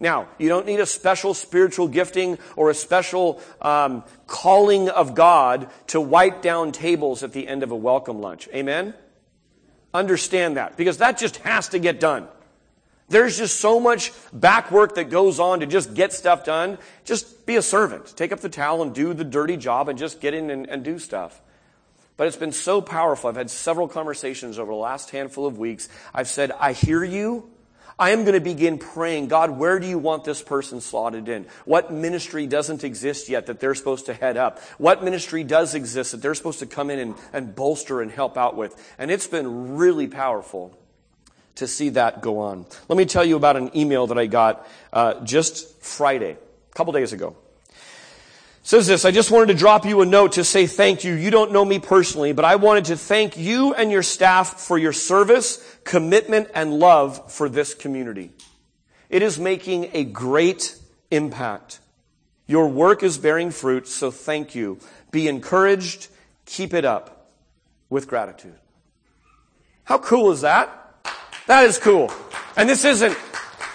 [0.00, 5.70] Now, you don't need a special spiritual gifting or a special um, calling of God
[5.88, 8.48] to wipe down tables at the end of a welcome lunch.
[8.54, 8.94] Amen?
[9.92, 12.28] Understand that because that just has to get done.
[13.08, 16.78] There's just so much back work that goes on to just get stuff done.
[17.04, 18.14] Just be a servant.
[18.16, 20.84] Take up the towel and do the dirty job and just get in and, and
[20.84, 21.40] do stuff.
[22.18, 23.30] But it's been so powerful.
[23.30, 25.88] I've had several conversations over the last handful of weeks.
[26.12, 27.48] I've said, I hear you.
[27.98, 31.46] I am going to begin praying, God, where do you want this person slotted in?
[31.64, 34.60] What ministry doesn't exist yet that they're supposed to head up?
[34.78, 38.36] What ministry does exist that they're supposed to come in and, and bolster and help
[38.36, 38.76] out with?
[38.98, 40.76] And it's been really powerful
[41.58, 42.66] to see that go on.
[42.88, 46.92] Let me tell you about an email that I got uh, just Friday, a couple
[46.92, 47.36] days ago
[48.68, 51.14] says this, I just wanted to drop you a note to say thank you.
[51.14, 54.76] You don't know me personally, but I wanted to thank you and your staff for
[54.76, 58.30] your service, commitment, and love for this community.
[59.08, 60.78] It is making a great
[61.10, 61.80] impact.
[62.46, 64.78] Your work is bearing fruit, so thank you.
[65.10, 66.08] Be encouraged.
[66.44, 67.30] Keep it up
[67.88, 68.58] with gratitude.
[69.84, 70.87] How cool is that?
[71.48, 72.12] That is cool.
[72.56, 73.18] And this isn't,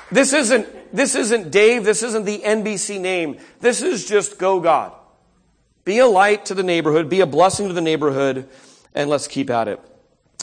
[0.09, 1.83] this isn't this isn't Dave.
[1.83, 3.39] This isn't the NBC name.
[3.59, 4.93] This is just go God.
[5.85, 7.09] Be a light to the neighborhood.
[7.09, 8.47] Be a blessing to the neighborhood.
[8.93, 9.81] And let's keep at it.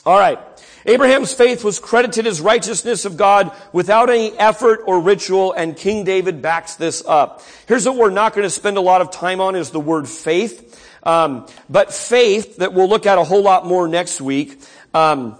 [0.04, 0.40] All right.
[0.86, 6.04] Abraham's faith was credited as righteousness of God without any effort or ritual, and King
[6.04, 7.42] David backs this up.
[7.68, 10.08] Here's what we're not going to spend a lot of time on is the word
[10.08, 10.82] faith.
[11.02, 14.60] Um, but faith, that we'll look at a whole lot more next week,
[14.94, 15.36] um,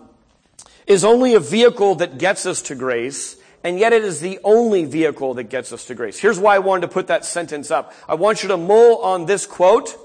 [0.90, 4.84] is only a vehicle that gets us to grace and yet it is the only
[4.84, 6.18] vehicle that gets us to grace.
[6.18, 7.92] Here's why I wanted to put that sentence up.
[8.08, 9.96] I want you to mull on this quote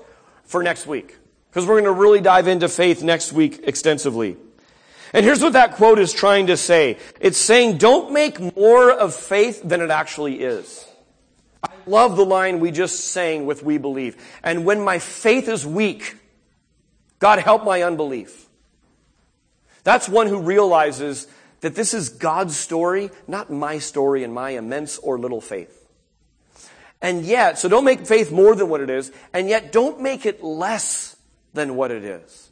[0.44, 1.18] for next week,
[1.50, 4.38] because we're going to really dive into faith next week extensively.
[5.14, 6.98] And here's what that quote is trying to say.
[7.22, 10.86] It's saying, don't make more of faith than it actually is.
[11.64, 14.18] I love the line we just sang with we believe.
[14.44, 16.16] And when my faith is weak,
[17.20, 18.45] God help my unbelief.
[19.86, 21.28] That's one who realizes
[21.62, 25.88] that this is God's story, not my story and my immense or little faith.
[27.02, 30.26] And yet, so don't make faith more than what it is, and yet don't make
[30.26, 31.16] it less
[31.54, 32.50] than what it is.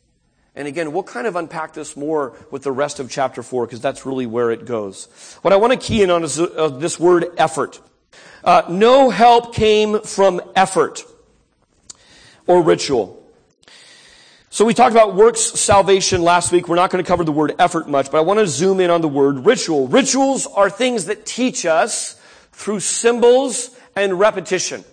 [0.55, 3.81] And again, we'll kind of unpack this more with the rest of chapter 4 because
[3.81, 5.07] that's really where it goes.
[5.41, 7.81] What I want to key in on is uh, this word effort.
[8.43, 11.03] Uh, no help came from effort
[12.45, 13.22] or ritual.
[14.53, 16.67] So we talked about works salvation last week.
[16.67, 18.91] We're not going to cover the word effort much, but I want to zoom in
[18.91, 19.87] on the word ritual.
[19.87, 24.85] Rituals are things that teach us through symbols and repetition.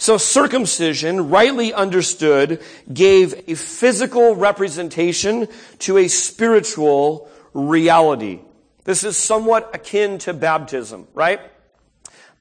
[0.00, 2.60] So circumcision, rightly understood,
[2.92, 5.46] gave a physical representation
[5.78, 8.40] to a spiritual reality.
[8.82, 11.40] This is somewhat akin to baptism, right?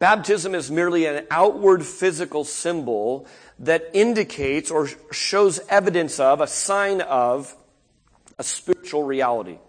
[0.02, 3.28] Baptism is merely an outward physical symbol
[3.60, 7.56] that indicates or shows evidence of, a sign of,
[8.40, 9.60] a spiritual reality.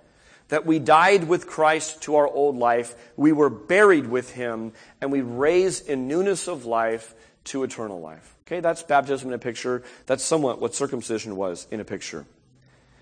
[0.49, 5.13] That we died with Christ to our old life, we were buried with Him, and
[5.13, 7.15] we raised in newness of life
[7.45, 8.35] to eternal life.
[8.47, 9.83] Okay, that's baptism in a picture.
[10.07, 12.25] That's somewhat what circumcision was in a picture.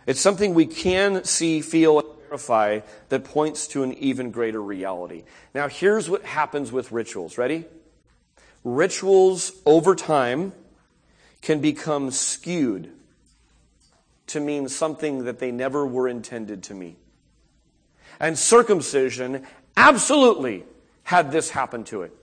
[0.04, 5.24] It's something we can see, feel, verify that points to an even greater reality.
[5.52, 7.36] Now, here's what happens with rituals.
[7.36, 7.64] Ready?
[8.62, 10.52] Rituals over time
[11.42, 12.92] can become skewed
[14.28, 16.96] to mean something that they never were intended to mean.
[18.20, 19.44] And circumcision
[19.76, 20.64] absolutely
[21.02, 22.14] had this happen to it.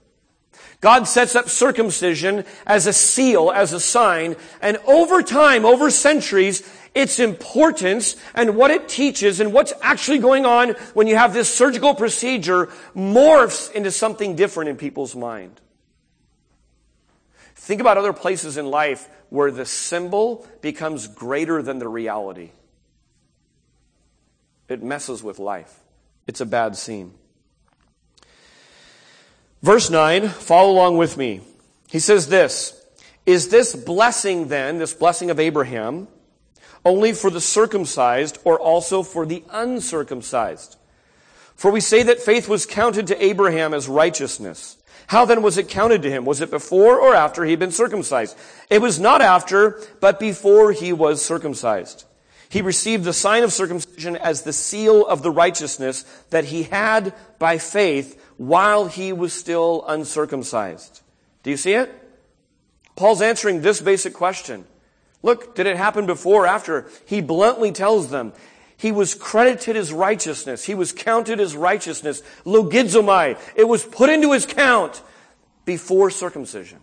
[0.80, 6.68] God sets up circumcision as a seal, as a sign, and over time, over centuries,
[6.94, 11.52] its importance and what it teaches and what's actually going on when you have this
[11.52, 15.60] surgical procedure morphs into something different in people's mind.
[17.54, 22.50] Think about other places in life where the symbol becomes greater than the reality.
[24.68, 25.80] It messes with life.
[26.26, 27.14] It's a bad scene.
[29.62, 31.40] Verse 9, follow along with me.
[31.88, 32.80] He says this
[33.26, 36.08] Is this blessing then, this blessing of Abraham,
[36.84, 40.76] only for the circumcised or also for the uncircumcised?
[41.56, 44.76] For we say that faith was counted to Abraham as righteousness.
[45.08, 46.24] How then was it counted to him?
[46.24, 48.36] Was it before or after he had been circumcised?
[48.70, 52.04] It was not after, but before he was circumcised.
[52.48, 57.12] He received the sign of circumcision as the seal of the righteousness that he had
[57.38, 61.02] by faith while he was still uncircumcised.
[61.42, 61.92] Do you see it?
[62.96, 64.64] Paul's answering this basic question.
[65.22, 66.88] Look, did it happen before or after?
[67.04, 68.32] He bluntly tells them,
[68.76, 70.64] he was credited as righteousness.
[70.64, 72.22] He was counted as righteousness.
[72.44, 73.36] Logizomai.
[73.56, 75.02] It was put into his count
[75.64, 76.78] before circumcision.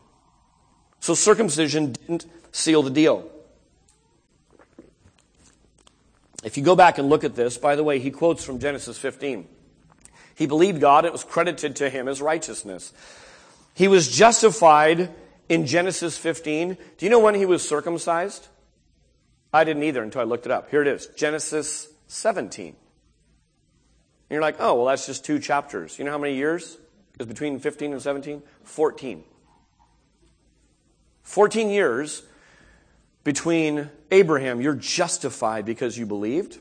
[1.00, 3.32] So circumcision didn't seal the deal.
[6.44, 8.98] If you go back and look at this, by the way, he quotes from Genesis
[8.98, 9.48] 15.
[10.36, 12.94] He believed God, it was credited to him as righteousness.
[13.74, 15.14] He was justified
[15.50, 16.78] in Genesis 15.
[16.98, 18.48] Do you know when he was circumcised?
[19.54, 20.70] I didn't either until I looked it up.
[20.70, 22.68] Here it is Genesis 17.
[22.68, 22.76] And
[24.30, 25.98] you're like, oh, well, that's just two chapters.
[25.98, 26.78] You know how many years
[27.20, 28.42] is between 15 and 17?
[28.64, 29.24] 14.
[31.24, 32.24] 14 years
[33.24, 36.60] between Abraham, you're justified because you believed,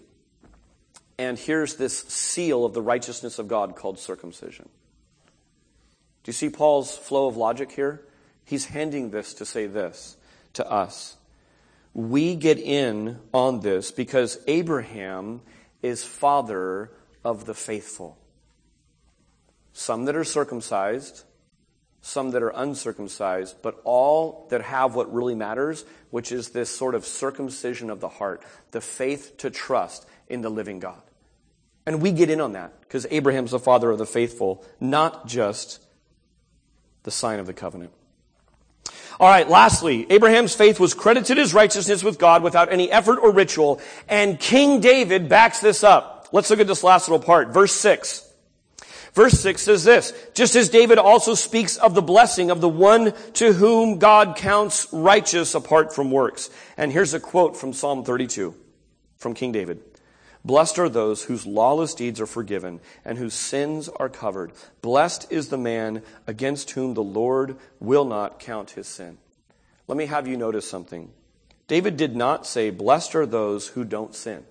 [1.18, 4.68] and here's this seal of the righteousness of God called circumcision.
[6.22, 8.02] Do you see Paul's flow of logic here?
[8.44, 10.16] He's handing this to say this
[10.54, 11.16] to us
[11.94, 15.40] we get in on this because Abraham
[15.80, 16.90] is father
[17.24, 18.18] of the faithful.
[19.72, 21.22] Some that are circumcised,
[22.00, 26.96] some that are uncircumcised, but all that have what really matters, which is this sort
[26.96, 31.00] of circumcision of the heart, the faith to trust in the living God.
[31.86, 35.84] And we get in on that because Abraham's the father of the faithful, not just
[37.02, 37.92] the sign of the covenant.
[39.20, 43.30] All right, lastly, Abraham's faith was credited as righteousness with God without any effort or
[43.30, 46.28] ritual, and King David backs this up.
[46.32, 47.48] Let's look at this last little part.
[47.50, 48.28] Verse 6.
[49.12, 53.12] Verse 6 says this, just as David also speaks of the blessing of the one
[53.34, 56.50] to whom God counts righteous apart from works.
[56.76, 58.56] And here's a quote from Psalm 32
[59.16, 59.80] from King David.
[60.44, 64.52] Blessed are those whose lawless deeds are forgiven and whose sins are covered.
[64.82, 69.16] Blessed is the man against whom the Lord will not count his sin.
[69.88, 71.10] Let me have you notice something.
[71.66, 74.44] David did not say, Blessed are those who don't sin.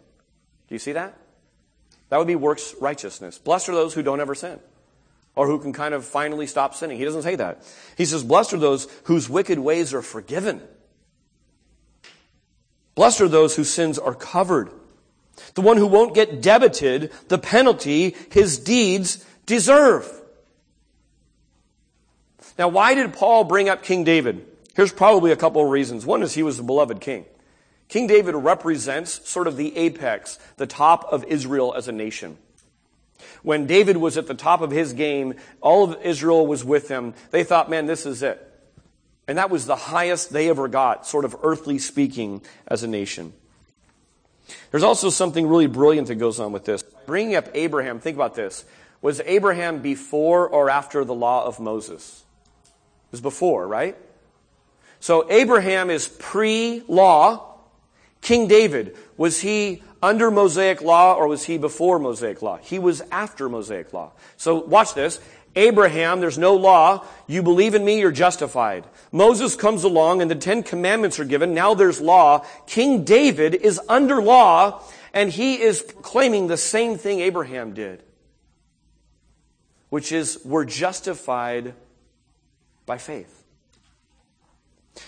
[0.68, 1.16] Do you see that?
[2.10, 3.38] That would be works righteousness.
[3.38, 4.60] Blessed are those who don't ever sin
[5.36, 6.98] or who can kind of finally stop sinning.
[6.98, 7.64] He doesn't say that.
[7.98, 10.62] He says, Blessed are those whose wicked ways are forgiven.
[12.96, 14.72] Blessed are those whose sins are covered.
[15.56, 20.10] The one who won't get debited the penalty his deeds deserve.
[22.58, 24.46] Now, why did Paul bring up King David?
[24.76, 26.06] Here's probably a couple of reasons.
[26.06, 27.26] One is he was the beloved king.
[27.88, 32.38] King David represents sort of the apex, the top of Israel as a nation.
[33.44, 37.14] When David was at the top of his game, all of Israel was with him.
[37.32, 38.50] They thought, man, this is it.
[39.28, 43.34] And that was the highest they ever got, sort of earthly speaking, as a nation.
[44.72, 46.84] There's also something really brilliant that goes on with this.
[47.06, 48.66] Bringing up Abraham, think about this.
[49.02, 52.24] Was Abraham before or after the law of Moses?
[52.66, 53.96] It was before, right?
[55.00, 57.50] So Abraham is pre-law.
[58.22, 62.58] King David, was he under Mosaic law or was he before Mosaic law?
[62.58, 64.14] He was after Mosaic law.
[64.38, 65.20] So watch this.
[65.56, 67.06] Abraham, there's no law.
[67.28, 68.86] You believe in me, you're justified.
[69.12, 71.54] Moses comes along and the Ten Commandments are given.
[71.54, 72.46] Now there's law.
[72.66, 74.82] King David is under law
[75.14, 78.02] and he is claiming the same thing Abraham did,
[79.90, 81.76] which is we're justified
[82.86, 83.44] by faith.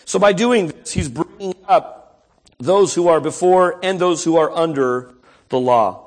[0.05, 2.23] So by doing this, he's bringing up
[2.59, 5.13] those who are before and those who are under
[5.49, 6.04] the law.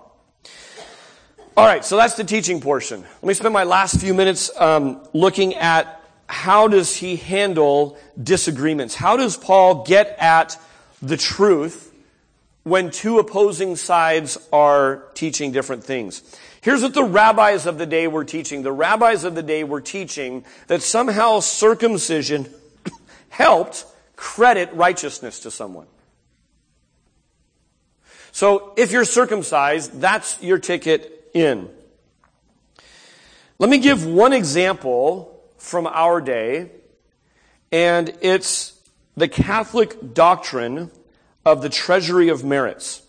[1.59, 3.01] All right, so that's the teaching portion.
[3.01, 8.95] Let me spend my last few minutes um, looking at how does he handle disagreements.
[8.95, 10.57] How does Paul get at
[11.03, 11.93] the truth
[12.63, 16.23] when two opposing sides are teaching different things?
[16.61, 18.63] Here's what the rabbis of the day were teaching.
[18.63, 22.47] The rabbis of the day were teaching that somehow circumcision
[23.31, 23.85] helped
[24.15, 25.89] credit righteousness to someone.
[28.31, 31.69] So if you're circumcised, that's your ticket in.
[33.59, 36.71] Let me give one example from our day,
[37.73, 38.81] and it's
[39.17, 40.91] the Catholic doctrine
[41.45, 43.03] of the treasury of merits.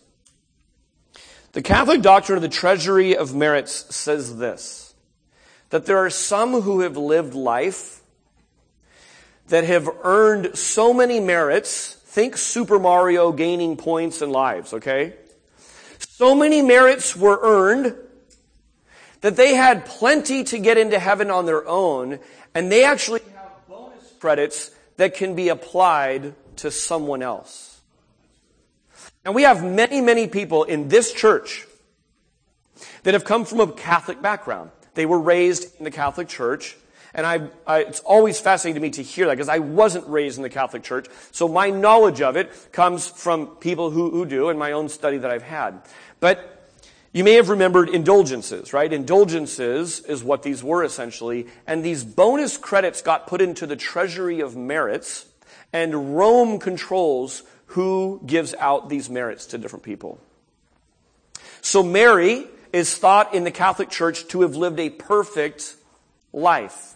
[1.52, 4.94] The Catholic doctrine of the treasury of merits says this,
[5.70, 8.02] that there are some who have lived life
[9.48, 15.14] that have earned so many merits, think Super Mario gaining points and lives, okay?
[15.98, 17.96] So many merits were earned
[19.20, 22.18] that they had plenty to get into heaven on their own,
[22.54, 27.80] and they actually have bonus credits that can be applied to someone else.
[29.24, 31.66] And we have many, many people in this church
[33.02, 34.70] that have come from a Catholic background.
[34.94, 36.76] They were raised in the Catholic Church.
[37.12, 40.36] And I, I, it's always fascinating to me to hear that because I wasn't raised
[40.36, 41.08] in the Catholic Church.
[41.32, 45.18] So my knowledge of it comes from people who, who do and my own study
[45.18, 45.82] that I've had.
[46.20, 46.59] But
[47.12, 48.92] you may have remembered indulgences, right?
[48.92, 51.46] Indulgences is what these were essentially.
[51.66, 55.26] And these bonus credits got put into the treasury of merits,
[55.72, 60.20] and Rome controls who gives out these merits to different people.
[61.60, 65.76] So Mary is thought in the Catholic Church to have lived a perfect
[66.32, 66.94] life.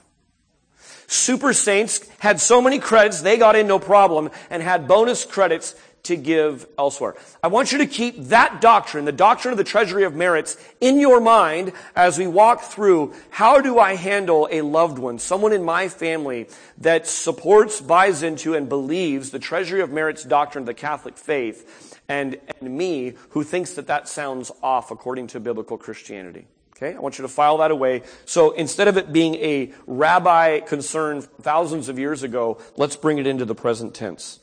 [1.06, 5.74] Super saints had so many credits, they got in no problem, and had bonus credits
[6.04, 7.14] to give elsewhere.
[7.42, 10.98] I want you to keep that doctrine, the doctrine of the treasury of merits, in
[10.98, 15.64] your mind as we walk through how do I handle a loved one, someone in
[15.64, 16.48] my family
[16.78, 22.00] that supports, buys into, and believes the treasury of merits doctrine of the Catholic faith,
[22.08, 26.46] and, and me who thinks that that sounds off according to biblical Christianity.
[26.76, 28.02] Okay, I want you to file that away.
[28.24, 33.28] So instead of it being a rabbi concern thousands of years ago, let's bring it
[33.28, 34.40] into the present tense.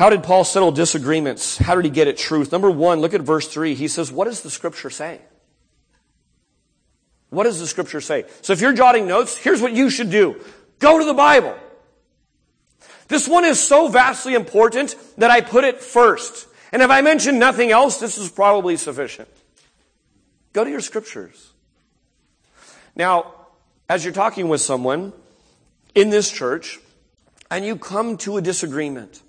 [0.00, 1.58] How did Paul settle disagreements?
[1.58, 2.52] How did he get at truth?
[2.52, 3.74] Number one, look at verse three.
[3.74, 5.20] He says, what does the scripture say?
[7.28, 8.24] What does the scripture say?
[8.40, 10.42] So if you're jotting notes, here's what you should do.
[10.78, 11.54] Go to the Bible.
[13.08, 16.48] This one is so vastly important that I put it first.
[16.72, 19.28] And if I mention nothing else, this is probably sufficient.
[20.54, 21.52] Go to your scriptures.
[22.96, 23.34] Now,
[23.86, 25.12] as you're talking with someone
[25.94, 26.80] in this church,
[27.50, 29.20] and you come to a disagreement,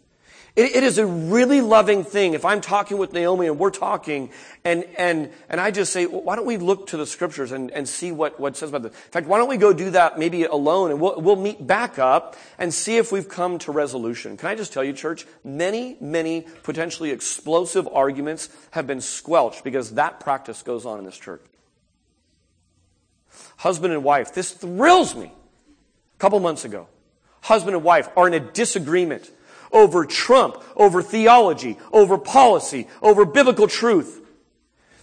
[0.56, 4.32] it, it is a really loving thing if I'm talking with Naomi and we're talking
[4.66, 7.72] and, and, and I just say, well, why don't we look to the scriptures and,
[7.72, 8.92] and see what, what says about this?
[8.92, 12.00] In fact, why don't we go do that maybe alone and we'll, we'll meet back
[12.00, 14.36] up and see if we've come to resolution.
[14.36, 19.92] Can I just tell you, church, many, many potentially explosive arguments have been squelched because
[19.92, 21.42] that practice goes on in this church.
[23.58, 25.28] Husband and wife, this thrills me.
[25.28, 26.88] A couple months ago,
[27.42, 29.32] husband and wife are in a disagreement
[29.72, 34.20] over Trump, over theology, over policy, over biblical truth.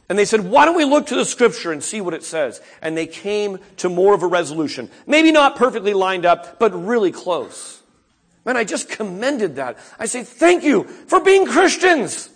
[0.08, 2.62] And they said, why don't we look to the scripture and see what it says?
[2.80, 4.90] And they came to more of a resolution.
[5.06, 7.82] Maybe not perfectly lined up, but really close.
[8.46, 9.76] Man, I just commended that.
[9.98, 12.30] I say, thank you for being Christians.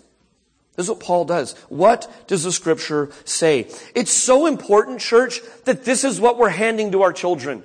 [0.75, 1.53] This is what Paul does.
[1.69, 3.67] What does the scripture say?
[3.95, 7.63] It's so important, church, that this is what we're handing to our children.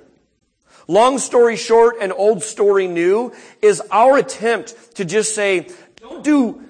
[0.89, 3.31] Long story short and old story new
[3.61, 6.63] is our attempt to just say, don't do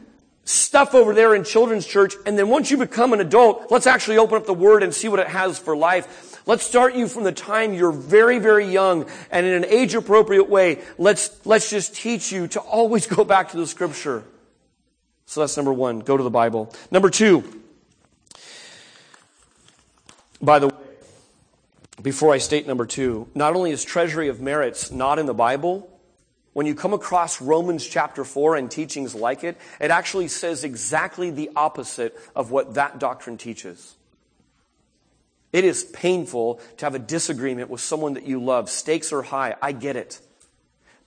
[0.43, 2.15] stuff over there in children's church.
[2.25, 5.07] And then once you become an adult, let's actually open up the word and see
[5.07, 6.45] what it has for life.
[6.45, 10.49] Let's start you from the time you're very, very young and in an age appropriate
[10.49, 10.81] way.
[10.97, 14.25] Let's, let's just teach you to always go back to the scripture.
[15.27, 15.99] So that's number one.
[15.99, 16.73] Go to the Bible.
[16.91, 17.63] Number two.
[20.41, 20.75] By the way,
[22.01, 25.89] before I state number two, not only is treasury of merits not in the Bible,
[26.53, 31.29] when you come across Romans chapter 4 and teachings like it, it actually says exactly
[31.29, 33.95] the opposite of what that doctrine teaches.
[35.51, 38.69] It is painful to have a disagreement with someone that you love.
[38.69, 39.55] Stakes are high.
[39.61, 40.19] I get it.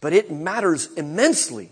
[0.01, 1.71] But it matters immensely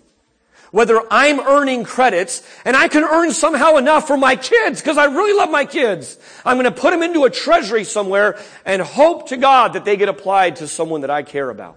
[0.70, 5.06] whether I'm earning credits and I can earn somehow enough for my kids because I
[5.06, 6.18] really love my kids.
[6.44, 9.96] I'm going to put them into a treasury somewhere and hope to God that they
[9.96, 11.76] get applied to someone that I care about.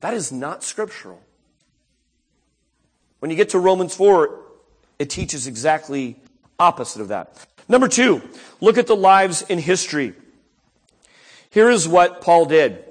[0.00, 1.22] That is not scriptural.
[3.18, 4.40] When you get to Romans 4,
[4.98, 6.16] it teaches exactly
[6.58, 7.46] opposite of that.
[7.68, 8.22] Number two,
[8.60, 10.14] look at the lives in history.
[11.50, 12.84] Here is what Paul did.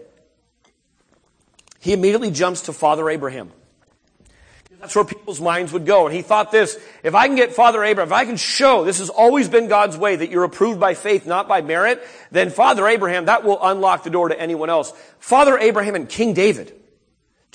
[1.79, 3.51] He immediately jumps to Father Abraham.
[4.79, 6.05] That's where people's minds would go.
[6.05, 8.99] And he thought this, if I can get Father Abraham, if I can show this
[8.99, 12.87] has always been God's way, that you're approved by faith, not by merit, then Father
[12.87, 14.91] Abraham, that will unlock the door to anyone else.
[15.19, 16.73] Father Abraham and King David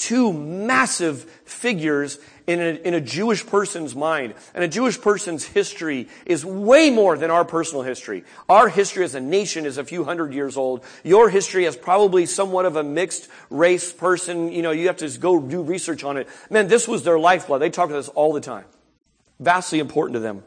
[0.00, 2.18] two massive figures
[2.50, 4.34] in a, in a Jewish person's mind.
[4.54, 8.24] And a Jewish person's history is way more than our personal history.
[8.48, 10.84] Our history as a nation is a few hundred years old.
[11.04, 14.50] Your history as probably somewhat of a mixed race person.
[14.50, 16.28] You know, you have to go do research on it.
[16.50, 17.62] Man, this was their lifeblood.
[17.62, 18.64] They talk about this all the time.
[19.38, 20.42] Vastly important to them.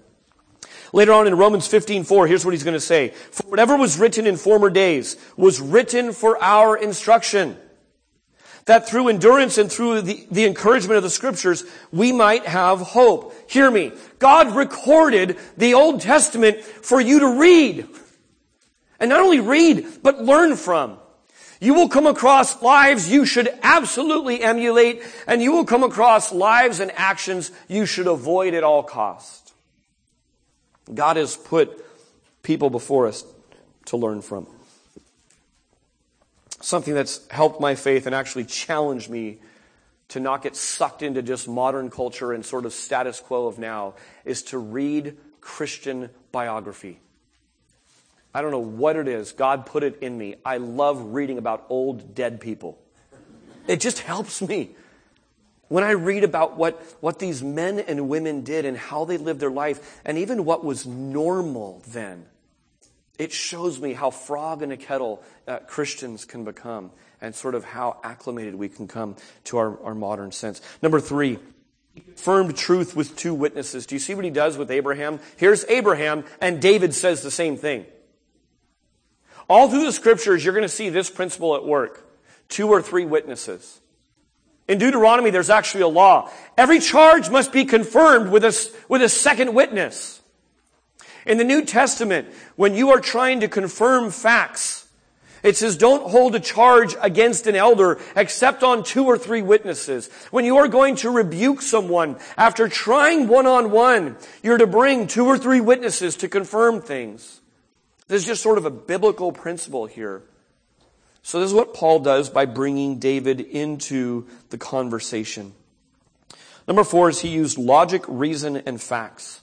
[0.92, 3.14] Later on in Romans 15:4, here's what he's going to say.
[3.32, 7.58] For whatever was written in former days was written for our instruction
[8.66, 13.34] that through endurance and through the, the encouragement of the scriptures, we might have hope.
[13.50, 13.92] Hear me.
[14.20, 17.88] God recorded the Old Testament for you to read.
[19.00, 20.98] And not only read, but learn from.
[21.60, 26.80] You will come across lives you should absolutely emulate, and you will come across lives
[26.80, 29.54] and actions you should avoid at all cost.
[30.94, 31.86] God has put
[32.44, 33.26] people before us
[33.86, 34.46] to learn from
[36.64, 39.40] something that's helped my faith and actually challenged me
[40.10, 43.96] to not get sucked into just modern culture and sort of status quo of now
[44.24, 47.00] is to read Christian biography.
[48.34, 49.34] I don't know what it is.
[49.34, 50.36] God put it in me.
[50.46, 52.80] I love reading about old dead people.
[53.68, 54.72] It just helps me.
[55.68, 59.40] When I read about what, what these men and women did and how they lived
[59.40, 62.26] their life, and even what was normal then,
[63.18, 66.92] it shows me how frog in a kettle uh, Christians can become
[67.22, 70.62] and sort of how acclimated we can come to our, our modern sense.
[70.82, 71.40] Number three,
[71.96, 73.86] confirmed truth with two witnesses.
[73.86, 75.20] Do you see what he does with Abraham?
[75.38, 77.86] Here's Abraham, and David says the same thing.
[79.48, 82.10] All through the scriptures, you're going to see this principle at work.
[82.50, 83.80] Two or three witnesses.
[84.68, 86.32] In Deuteronomy, there's actually a law.
[86.58, 90.22] Every charge must be confirmed with a, with a second witness.
[91.26, 94.88] In the New Testament, when you are trying to confirm facts,
[95.44, 100.10] it says don't hold a charge against an elder except on two or three witnesses.
[100.32, 105.06] When you are going to rebuke someone after trying one on one, you're to bring
[105.06, 107.42] two or three witnesses to confirm things.
[108.08, 110.24] This is just sort of a biblical principle here.
[111.24, 115.54] So this is what Paul does by bringing David into the conversation.
[116.68, 119.42] Number four is he used logic, reason, and facts.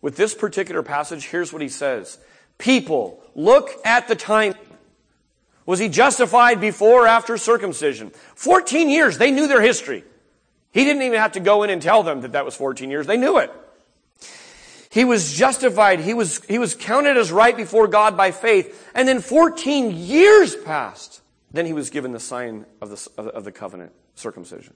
[0.00, 2.18] With this particular passage, here's what he says.
[2.58, 4.54] People, look at the time.
[5.64, 8.10] Was he justified before or after circumcision?
[8.34, 9.18] 14 years.
[9.18, 10.04] They knew their history.
[10.72, 13.06] He didn't even have to go in and tell them that that was 14 years.
[13.06, 13.50] They knew it.
[14.90, 16.00] He was justified.
[16.00, 18.90] He was, he was counted as right before God by faith.
[18.94, 21.20] And then 14 years passed.
[21.52, 24.74] Then he was given the sign of the, of the covenant, circumcision.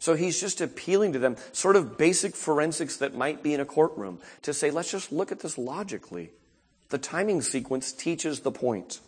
[0.00, 3.66] So he's just appealing to them, sort of basic forensics that might be in a
[3.66, 6.30] courtroom, to say, let's just look at this logically.
[6.88, 9.00] The timing sequence teaches the point.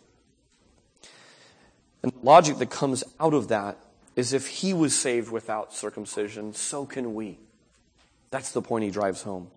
[2.03, 3.77] And the logic that comes out of that
[4.15, 7.39] is if he was saved without circumcision, so can we.
[8.29, 9.47] That's the point he drives home.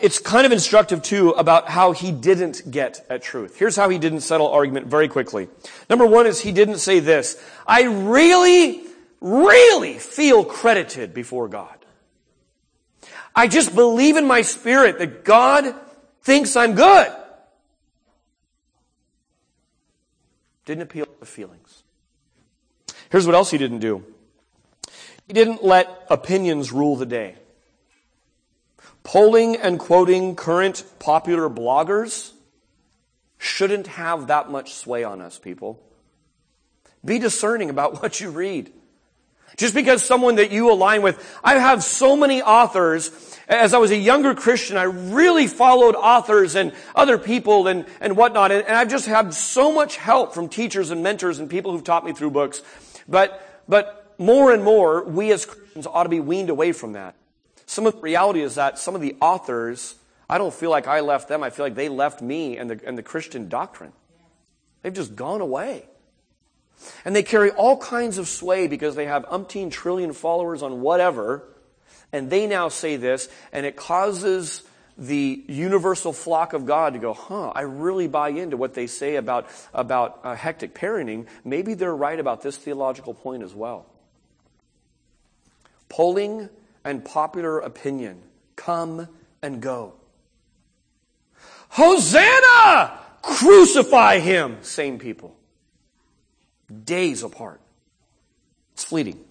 [0.00, 3.58] It's kind of instructive too about how he didn't get at truth.
[3.58, 5.48] Here's how he didn't settle argument very quickly.
[5.90, 7.42] Number one is he didn't say this.
[7.66, 8.85] I really
[9.20, 11.76] really feel credited before God.
[13.34, 15.74] I just believe in my spirit that God
[16.22, 17.12] thinks I'm good.
[20.64, 21.84] Didn't appeal to feelings.
[23.10, 24.04] Here's what else he didn't do.
[25.26, 27.36] He didn't let opinions rule the day.
[29.04, 32.32] Polling and quoting current popular bloggers
[33.38, 35.80] shouldn't have that much sway on us, people.
[37.04, 38.72] Be discerning about what you read.
[39.56, 43.10] Just because someone that you align with, I have so many authors.
[43.48, 48.16] As I was a younger Christian, I really followed authors and other people and, and
[48.16, 48.52] whatnot.
[48.52, 51.84] And, and I've just had so much help from teachers and mentors and people who've
[51.84, 52.60] taught me through books.
[53.08, 57.14] But, but more and more, we as Christians ought to be weaned away from that.
[57.66, 59.94] Some of the reality is that some of the authors,
[60.28, 61.42] I don't feel like I left them.
[61.42, 63.92] I feel like they left me and the, and the Christian doctrine.
[64.82, 65.86] They've just gone away.
[67.04, 71.42] And they carry all kinds of sway because they have umpteen trillion followers on whatever.
[72.12, 74.62] And they now say this, and it causes
[74.98, 79.16] the universal flock of God to go, huh, I really buy into what they say
[79.16, 81.26] about, about uh, hectic parenting.
[81.44, 83.86] Maybe they're right about this theological point as well.
[85.88, 86.48] Polling
[86.84, 88.22] and popular opinion
[88.54, 89.08] come
[89.42, 89.94] and go.
[91.68, 92.98] Hosanna!
[93.22, 94.58] Crucify him!
[94.62, 95.35] Same people
[96.84, 97.60] days apart.
[98.74, 99.24] It's fleeting.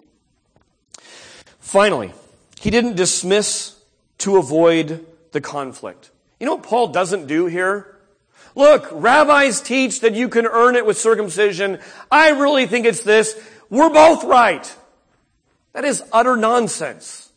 [1.60, 2.12] Finally,
[2.60, 3.76] he didn't dismiss
[4.18, 6.10] to avoid the conflict.
[6.40, 7.96] You know what Paul doesn't do here?
[8.54, 11.78] Look, rabbis teach that you can earn it with circumcision.
[12.10, 13.38] I really think it's this.
[13.68, 14.74] We're both right.
[15.74, 17.30] That is utter nonsense.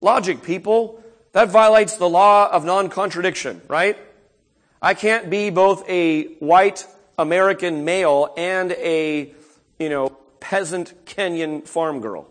[0.00, 1.02] Logic, people.
[1.32, 3.96] That violates the law of non-contradiction, right?
[4.82, 6.86] I can't be both a white
[7.18, 9.32] American male and a,
[9.78, 10.08] you know,
[10.40, 12.28] peasant Kenyan farm girl.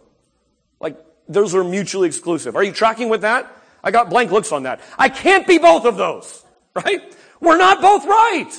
[0.79, 2.55] Like, those are mutually exclusive.
[2.55, 3.51] Are you tracking with that?
[3.83, 4.81] I got blank looks on that.
[4.97, 6.43] I can't be both of those,
[6.75, 7.01] right?
[7.39, 8.51] We're not both right.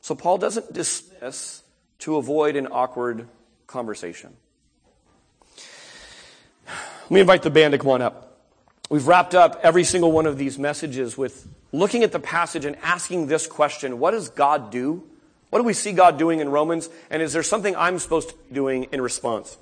[0.00, 1.62] So Paul doesn't dismiss
[2.00, 3.28] to avoid an awkward
[3.66, 4.36] conversation.
[6.66, 8.25] Let me invite the band to come on up.
[8.88, 12.76] We've wrapped up every single one of these messages with looking at the passage and
[12.82, 15.02] asking this question What does God do?
[15.50, 16.88] What do we see God doing in Romans?
[17.10, 19.56] And is there something I'm supposed to be doing in response?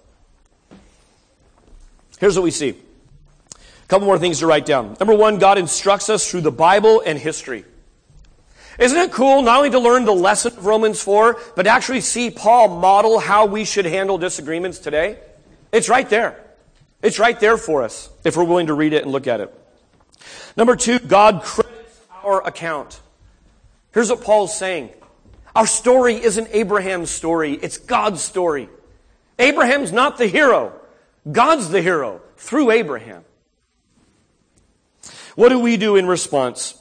[2.19, 2.71] Here's what we see.
[2.71, 4.97] A couple more things to write down.
[4.99, 7.65] Number one, God instructs us through the Bible and history.
[8.79, 12.31] Isn't it cool not only to learn the lesson of Romans 4, but actually see
[12.31, 15.19] Paul model how we should handle disagreements today?
[15.71, 16.44] It's right there.
[17.05, 19.55] It's right there for us if we're willing to read it and look at it.
[20.57, 22.99] Number two, God credits our account.
[23.93, 24.89] Here's what Paul's saying.
[25.55, 28.71] Our story isn't Abraham's story, it's God's story.
[29.39, 30.73] Abraham's not the hero.
[31.31, 33.23] God's the hero through Abraham.
[35.37, 36.81] What do we do in response?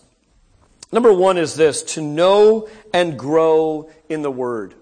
[0.93, 4.74] Number one is this to know and grow in the Word.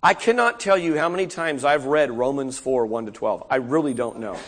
[0.00, 3.46] I cannot tell you how many times I've read Romans 4, 1 to 12.
[3.50, 4.38] I really don't know.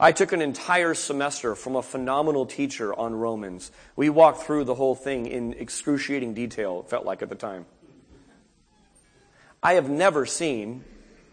[0.00, 3.70] I took an entire semester from a phenomenal teacher on Romans.
[3.96, 7.66] We walked through the whole thing in excruciating detail, it felt like at the time.
[9.62, 10.84] I have never seen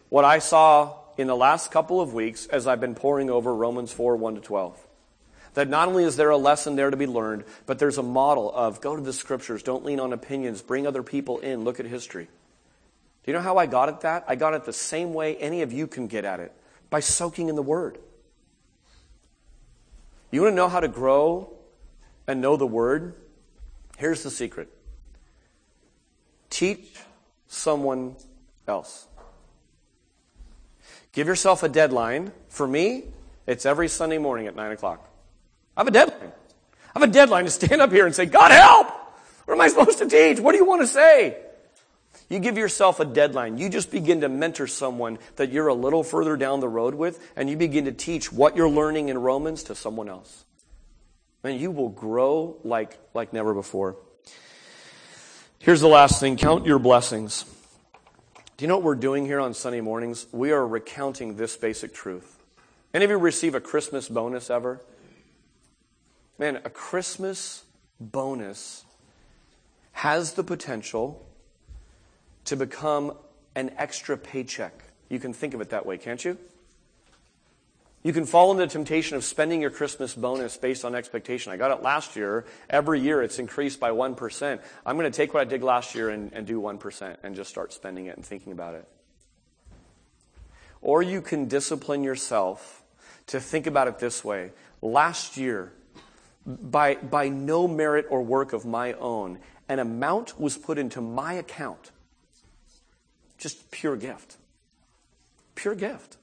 [0.10, 3.94] what I saw in the last couple of weeks as I've been poring over Romans
[3.94, 4.86] 4, 1 to 12.
[5.54, 8.52] That not only is there a lesson there to be learned, but there's a model
[8.54, 11.86] of go to the scriptures, don't lean on opinions, bring other people in, look at
[11.86, 12.28] history.
[13.30, 14.25] You know how I got at that?
[14.27, 16.51] I got it the same way any of you can get at it
[16.89, 17.99] by soaking in the Word.
[20.32, 21.53] You want to know how to grow
[22.25, 23.13] and know the Word?
[23.99, 24.67] Here's the secret
[26.49, 26.89] teach
[27.47, 28.15] someone
[28.67, 29.05] else.
[31.11, 32.32] Give yourself a deadline.
[32.47, 33.03] For me,
[33.45, 35.07] it's every Sunday morning at 9 o'clock.
[35.77, 36.32] I have a deadline.
[36.95, 38.88] I have a deadline to stand up here and say, God help!
[39.45, 40.39] What am I supposed to teach?
[40.39, 41.45] What do you want to say?
[42.30, 43.57] You give yourself a deadline.
[43.57, 47.19] You just begin to mentor someone that you're a little further down the road with,
[47.36, 50.45] and you begin to teach what you're learning in Romans to someone else.
[51.43, 53.97] And you will grow like, like never before.
[55.57, 57.45] Here's the last thing count your blessings.
[58.57, 60.27] Do you know what we're doing here on Sunday mornings?
[60.32, 62.43] We are recounting this basic truth.
[62.93, 64.82] Any of you receive a Christmas bonus ever?
[66.38, 67.63] Man, a Christmas
[67.99, 68.86] bonus
[69.93, 71.25] has the potential
[72.50, 73.14] to become
[73.54, 74.84] an extra paycheck.
[75.08, 76.36] You can think of it that way, can't you?
[78.02, 81.52] You can fall into the temptation of spending your Christmas bonus based on expectation.
[81.52, 82.45] I got it last year.
[82.68, 84.60] Every year it's increased by 1%.
[84.84, 87.52] I'm going to take what I did last year and, and do 1% and just
[87.52, 88.88] start spending it and thinking about it.
[90.82, 92.82] Or you can discipline yourself
[93.28, 94.54] to think about it this way.
[94.82, 95.72] Last year,
[96.47, 99.38] by, by no merit or work of my own,
[99.68, 101.91] an amount was put into my account
[103.40, 104.38] just pure gift.
[105.56, 106.18] Pure gift.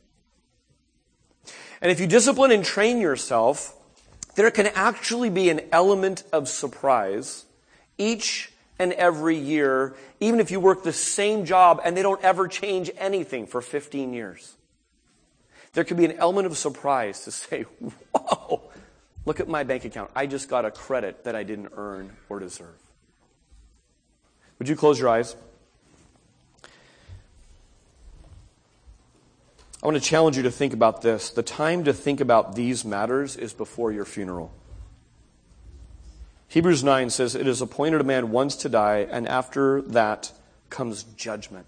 [1.83, 3.77] And if you discipline and train yourself
[4.37, 7.47] there can actually be an element of surprise
[7.99, 12.47] each and every year, even if you work the same job and they don't ever
[12.47, 14.55] change anything for 15 years.
[15.73, 17.63] There could be an element of surprise to say,
[18.15, 18.71] whoa,
[19.25, 20.11] look at my bank account.
[20.15, 22.79] I just got a credit that I didn't earn or deserve.
[24.59, 25.35] Would you close your eyes?
[29.83, 31.31] I want to challenge you to think about this.
[31.31, 34.53] The time to think about these matters is before your funeral.
[36.49, 40.33] Hebrews 9 says, It is appointed a man once to die, and after that
[40.71, 41.67] comes judgment.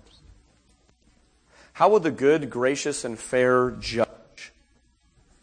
[1.75, 4.53] How will the good, gracious, and fair judge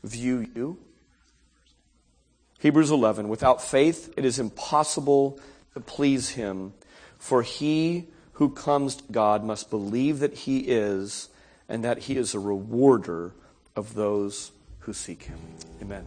[0.03, 0.77] view you?
[2.59, 5.39] Hebrews 11, without faith it is impossible
[5.75, 6.73] to please him,
[7.19, 11.29] for he who comes to God must believe that he is,
[11.67, 13.33] and that he is a rewarder
[13.75, 15.39] of those who seek him.
[15.81, 16.05] Amen.